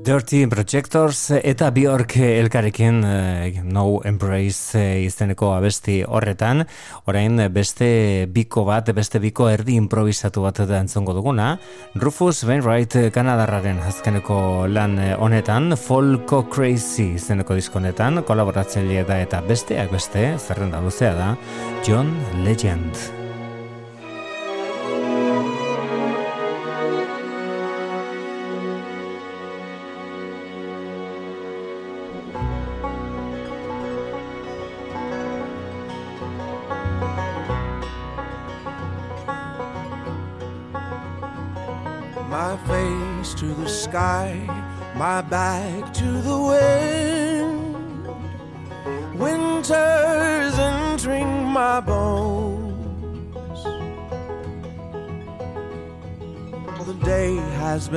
[0.06, 6.62] Dirty Projectors eta Bjork elkarekin eh, No Embrace izeneko abesti horretan,
[7.10, 7.88] orain beste
[8.30, 11.48] biko bat, beste biko erdi improvisatu bat da entzongo duguna,
[11.98, 14.38] Rufus Wainwright Kanadarraren azkeneko
[14.70, 21.30] lan eh, honetan, Folko Crazy izeneko diskonetan, kolaboratzaile da eta besteak beste, zerrenda luzea da,
[21.82, 22.14] John
[22.46, 23.15] Legend.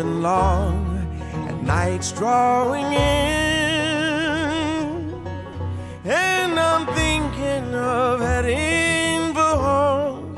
[0.03, 0.75] Been long
[1.49, 2.99] and night's drawing in.
[6.05, 10.37] And I'm thinking of heading for home.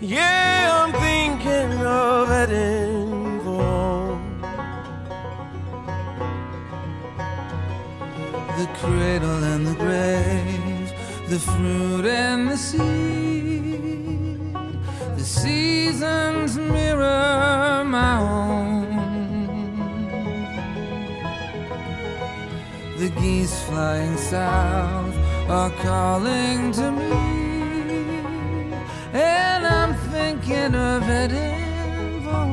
[0.00, 4.42] Yeah, I'm thinking of heading for home.
[8.58, 10.88] The cradle and the grave,
[11.28, 11.89] the fruit
[23.80, 25.16] flying south
[25.48, 27.12] are calling to me,
[29.14, 32.46] and I'm thinking of heading for.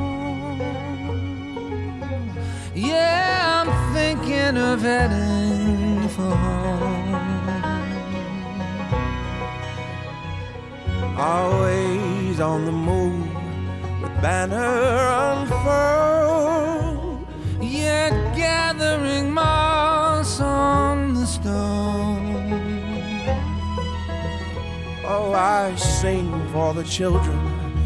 [2.74, 7.16] Yeah, I'm thinking of heading for home.
[11.18, 13.28] Always on the move
[14.02, 14.76] with banner
[15.32, 17.28] unfurled.
[17.60, 18.08] Yeah,
[18.44, 19.28] gathering
[25.38, 27.38] I sing for the children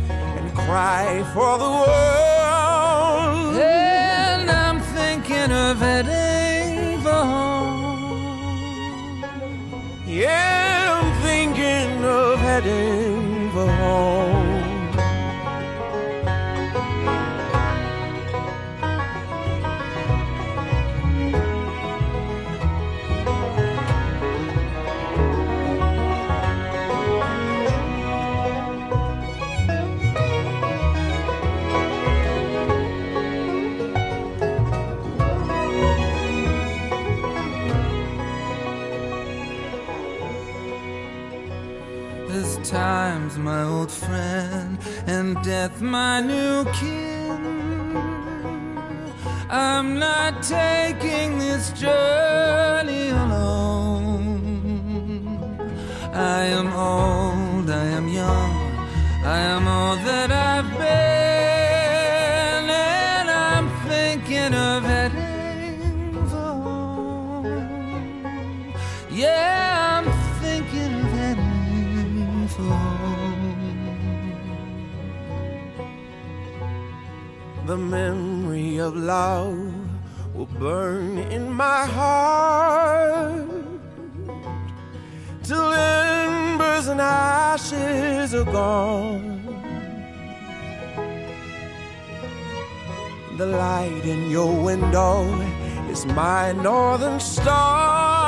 [0.09, 3.57] and cry for the world.
[3.57, 8.45] And I'm thinking of heading for home.
[10.07, 14.40] Yeah, I'm thinking of heading for home.
[45.43, 47.41] Death my new kin.
[49.49, 54.27] I'm not taking this journey alone.
[56.13, 58.53] I am old, I am young,
[59.25, 60.30] I am all that
[77.71, 79.55] The memory of love
[80.35, 83.47] will burn in my heart
[85.41, 89.39] till embers and ashes are gone.
[93.37, 95.23] The light in your window
[95.89, 98.20] is my northern star,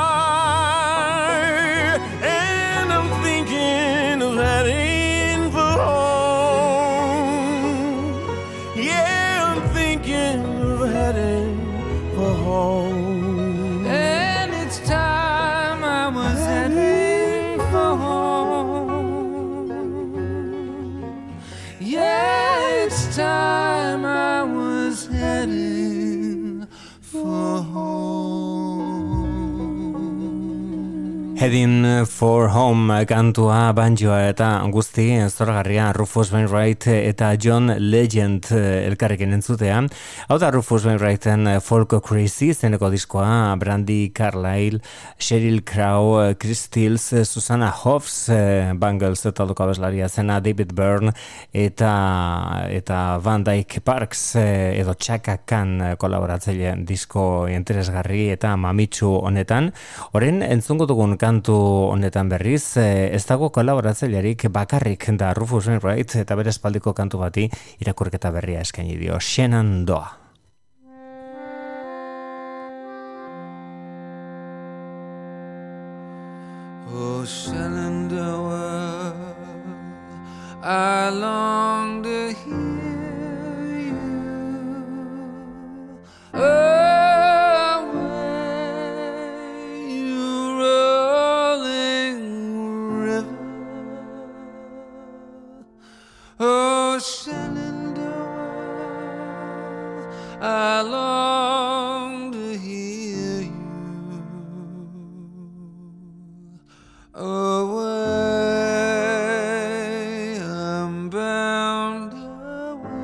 [31.44, 39.82] Heading for Home kantua, banjoa eta guzti zoragarria Rufus Wainwright eta John Legend elkarrekin entzutea.
[40.30, 44.80] Hau da Rufus Wainwrighten Folk Crazy zeneko diskoa, Brandy Carlyle,
[45.18, 48.30] Sheryl Crow, Chris Stills, Susanna Hoffs,
[48.80, 51.12] Bangles eta abeslaria zena David Byrne
[51.52, 51.92] eta
[52.70, 59.74] eta Van Dyke Parks edo Chaka Khan kolaboratzaile disko interesgarri eta mamitsu honetan.
[60.14, 66.52] Horen entzungo dugun kantu honetan berriz, ez dago kolaboratzailerik bakarrik da Rufus Wainwright eta bere
[66.54, 67.48] espaldiko kantu bati
[67.82, 70.20] irakurketa berria eskaini dio Shannon Doa.
[76.94, 79.12] Oh, Shenandoah,
[80.62, 83.98] I long to hear you.
[86.32, 86.83] Away,
[96.46, 98.04] Oh, Shenandoah,
[100.42, 104.22] I long to hear you.
[107.14, 107.94] Away,
[110.42, 113.00] I'm bound away,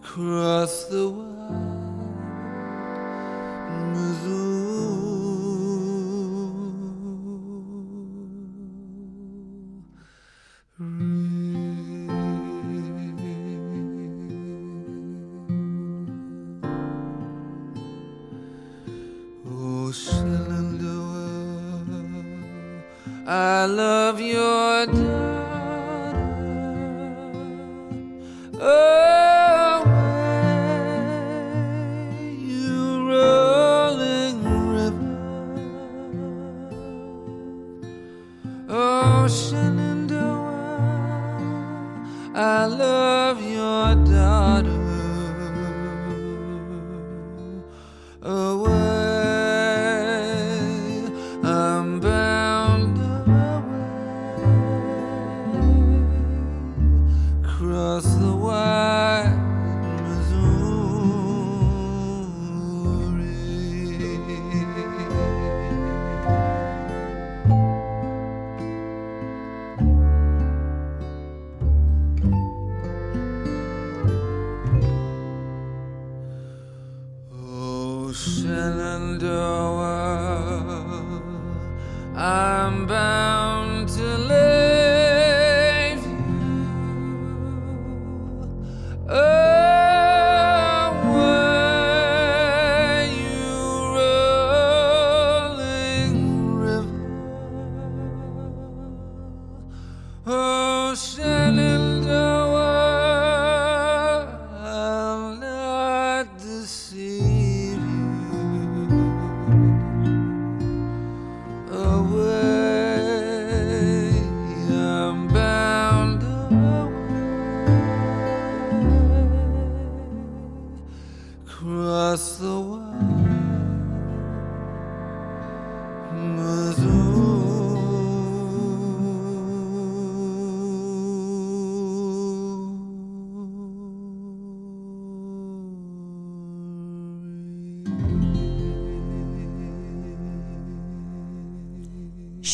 [0.00, 1.23] cross the wide
[23.26, 25.24] I love your daughter.
[28.60, 29.23] Away,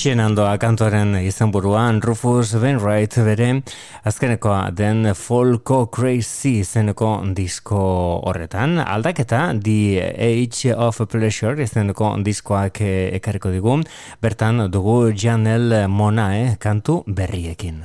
[0.01, 3.49] Shenandoa kantoren izenburuan Rufus Wainwright bere
[4.09, 7.83] azkenekoa den Folko Crazy izeneko disko
[8.25, 8.79] horretan.
[8.81, 12.81] Aldaketa The Age of Pleasure izeneko diskoak
[13.21, 13.77] ekarriko digu.
[14.25, 17.85] Bertan dugu Janel Monae kantu berriekin.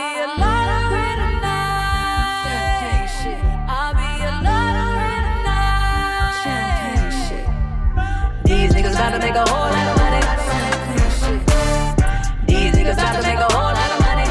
[9.21, 10.21] Make a whole lot of money.
[12.47, 14.27] These niggas about to make a whole lot of money.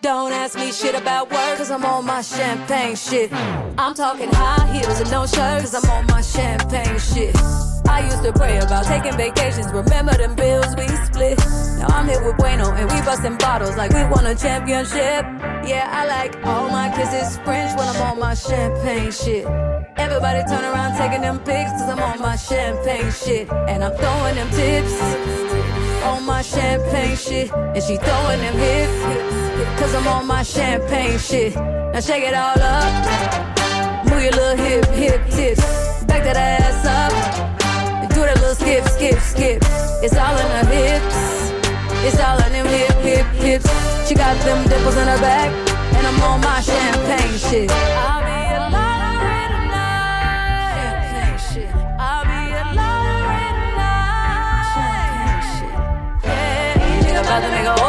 [0.00, 3.32] Don't ask me shit about work, cause I'm on my champagne shit.
[3.78, 7.36] I'm talking high heels and no shirt, cause I'm on my champagne shit.
[7.88, 9.72] I used to pray about taking vacations.
[9.72, 11.38] Remember them bills we split.
[11.78, 15.22] Now I'm here with Bueno and we busting bottles like we won a championship.
[15.64, 19.46] Yeah, I like all my kisses French when I'm on my champagne shit.
[19.98, 23.50] Everybody turn around taking them pics cause I'm on my champagne shit.
[23.68, 25.00] And I'm throwing them tips
[26.04, 27.52] on my champagne shit.
[27.52, 31.54] And she throwing them hips cause I'm on my champagne shit.
[31.56, 34.06] Now shake it all up.
[34.06, 36.04] Move your little hip, hip tips.
[36.04, 37.48] Back that ass up
[38.18, 39.62] do that little skip, skip, skip.
[40.02, 41.18] It's all in her hips.
[42.06, 43.68] It's all in them hip, hip, hips.
[44.08, 45.50] She got them dimples in her back,
[45.94, 47.70] and I'm on my champagne shit.
[47.70, 48.07] I'll
[57.28, 57.87] another nigga.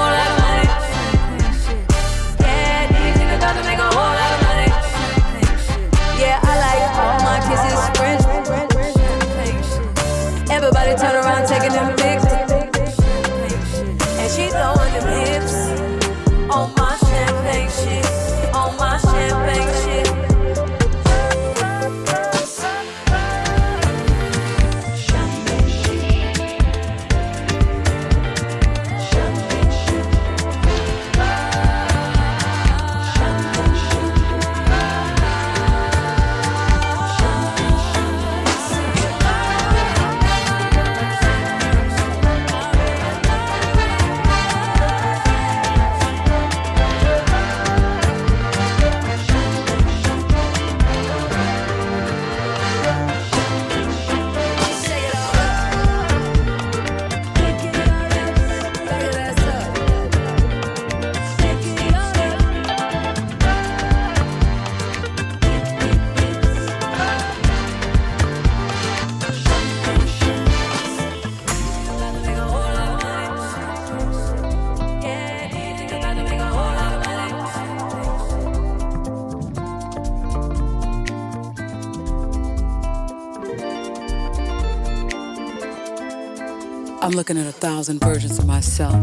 [87.19, 88.95] Looking at a thousand versions of myself.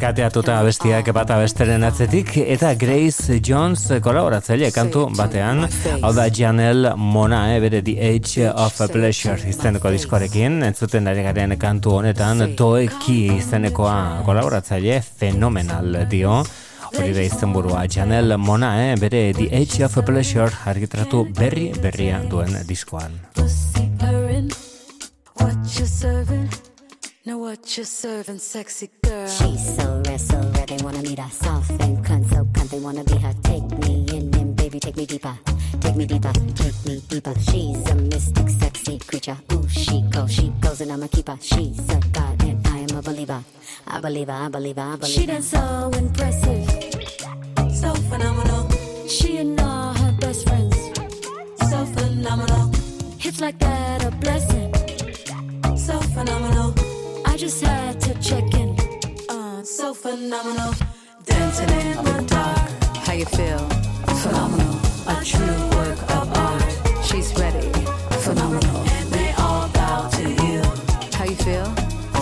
[0.00, 5.66] Kateatuta abestiak bata besteren atzetik eta Grace Jones kolaboratzaile kantu batean.
[6.02, 11.58] hau da Janel Mona eh, bere The Age of Pleasure izeneko diskorekin entzuten ari garen
[11.58, 16.42] kantu honetan Toeki izenekoa kolaboratzaile fenomenal dio.
[16.96, 17.84] Hori da izenburua.
[17.88, 23.20] Janel Mona eh, bere The Age of Pleasure argitratu berri berria duen diskoan
[25.34, 26.48] What you serving?
[27.24, 29.28] Know what you're serving, sexy girl.
[29.28, 31.30] She's so red, so red, they wanna meet her.
[31.30, 33.32] Soft and cunt, so cunt, they wanna be her.
[33.44, 35.38] Take me in, and baby, take me deeper.
[35.80, 37.34] Take me deeper, take me deeper.
[37.40, 39.36] She's a mystic, sexy creature.
[39.52, 41.38] Ooh, she goes, she goes, and I'm a keeper.
[41.40, 43.42] She's a god, and I am a believer.
[43.86, 45.20] I believe her, I believe her, I believe her.
[45.20, 46.68] She done so impressive,
[47.72, 48.68] so phenomenal.
[49.08, 50.76] She and all her best friends,
[51.70, 52.72] so phenomenal.
[53.18, 54.71] Hits like that, a blessing,
[55.82, 56.72] so phenomenal.
[57.26, 58.70] I just had to check in.
[59.28, 60.72] Uh, so phenomenal.
[61.24, 62.70] Dancing in the dark.
[63.04, 63.58] How you feel?
[64.22, 64.78] Phenomenal.
[65.08, 66.62] A true work of art.
[67.04, 67.66] She's ready.
[68.26, 68.76] Phenomenal.
[68.96, 70.62] And they all bow to you.
[71.16, 71.66] How you feel?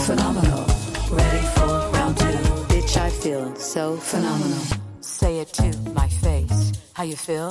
[0.09, 0.65] Phenomenal.
[1.11, 2.41] Ready for round two.
[2.73, 4.65] Bitch, I feel so phenomenal.
[5.03, 6.73] Say it to my face.
[6.95, 7.51] How you feel?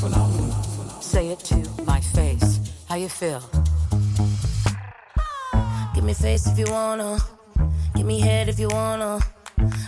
[0.00, 0.52] Phenomenal.
[1.00, 2.60] Say it to my face.
[2.86, 3.42] How you feel?
[6.08, 7.18] Give me face if you wanna.
[7.94, 9.20] Give me head if you wanna.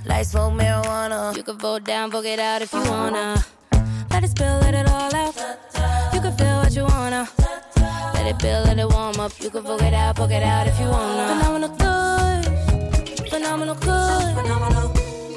[0.04, 1.34] Light smoke marijuana.
[1.34, 3.42] You can vote down, vote it out if you wanna.
[4.10, 5.34] Let it spill, let it all out.
[6.12, 7.26] You can feel what you wanna.
[8.12, 9.32] Let it build, let it warm up.
[9.40, 11.26] You can vote it out, vote it out if you wanna.
[11.32, 13.30] Phenomenal good.
[13.30, 14.34] Phenomenal good.
[14.36, 14.88] Phenomenal.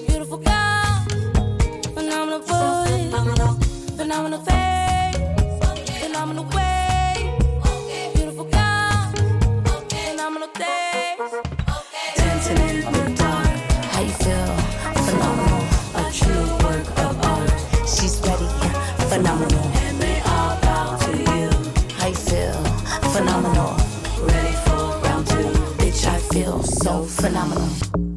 [0.06, 1.06] Beautiful girl.
[1.96, 2.42] Phenomenal.
[2.42, 3.54] Phenomenal.
[3.96, 5.18] Phenomenal face.
[6.02, 6.63] Phenomenal way.
[27.44, 28.13] Phenomenal.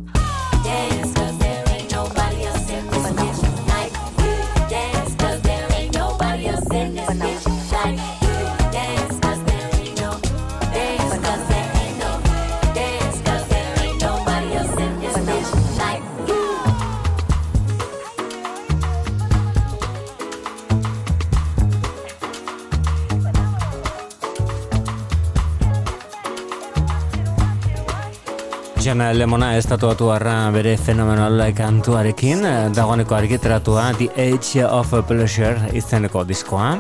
[28.97, 36.25] Jana Lemona estatuatu arra bere fenomenal kantuarekin, eh, dagoeneko argitaratua The Age of Pleasure izeneko
[36.25, 36.79] diskoa.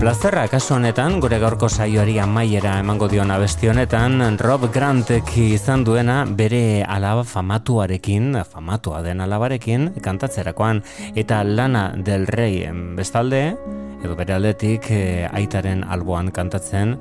[0.00, 6.24] Plazerra kasu honetan, gure gaurko saioari amaiera emango dion abesti honetan, Rob Grantek izan duena
[6.24, 10.82] bere alaba famatuarekin, famatua den alabarekin, kantatzerakoan,
[11.14, 12.64] eta Lana del Rey
[12.96, 13.58] bestalde,
[14.02, 16.96] edo bere aldetik eh, aitaren alboan kantatzen,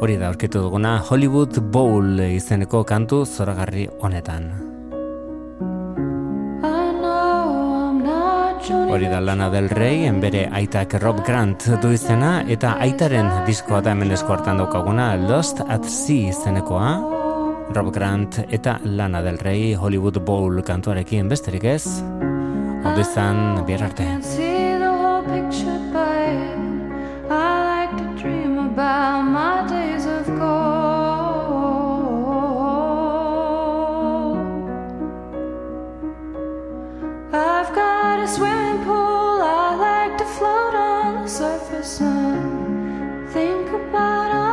[0.00, 4.52] hori da aurkitu duguna Hollywood Bowl izeneko kantu zoragarri honetan.
[8.94, 13.92] Hori da Lana del Rey, bere aitak Rob Grant du izena, eta aitaren diskoa da
[13.92, 16.94] hemen esku hartan daukaguna Lost at Sea izenekoa.
[17.74, 21.86] Rob Grant eta Lana del Rey Hollywood Bowl kantuarekin besterik ez.
[22.84, 24.04] Ondo izan, bihar arte.
[24.04, 24.94] can't see the
[37.34, 44.30] I've got a swimming pool, I like to float on the surface and think about
[44.30, 44.43] all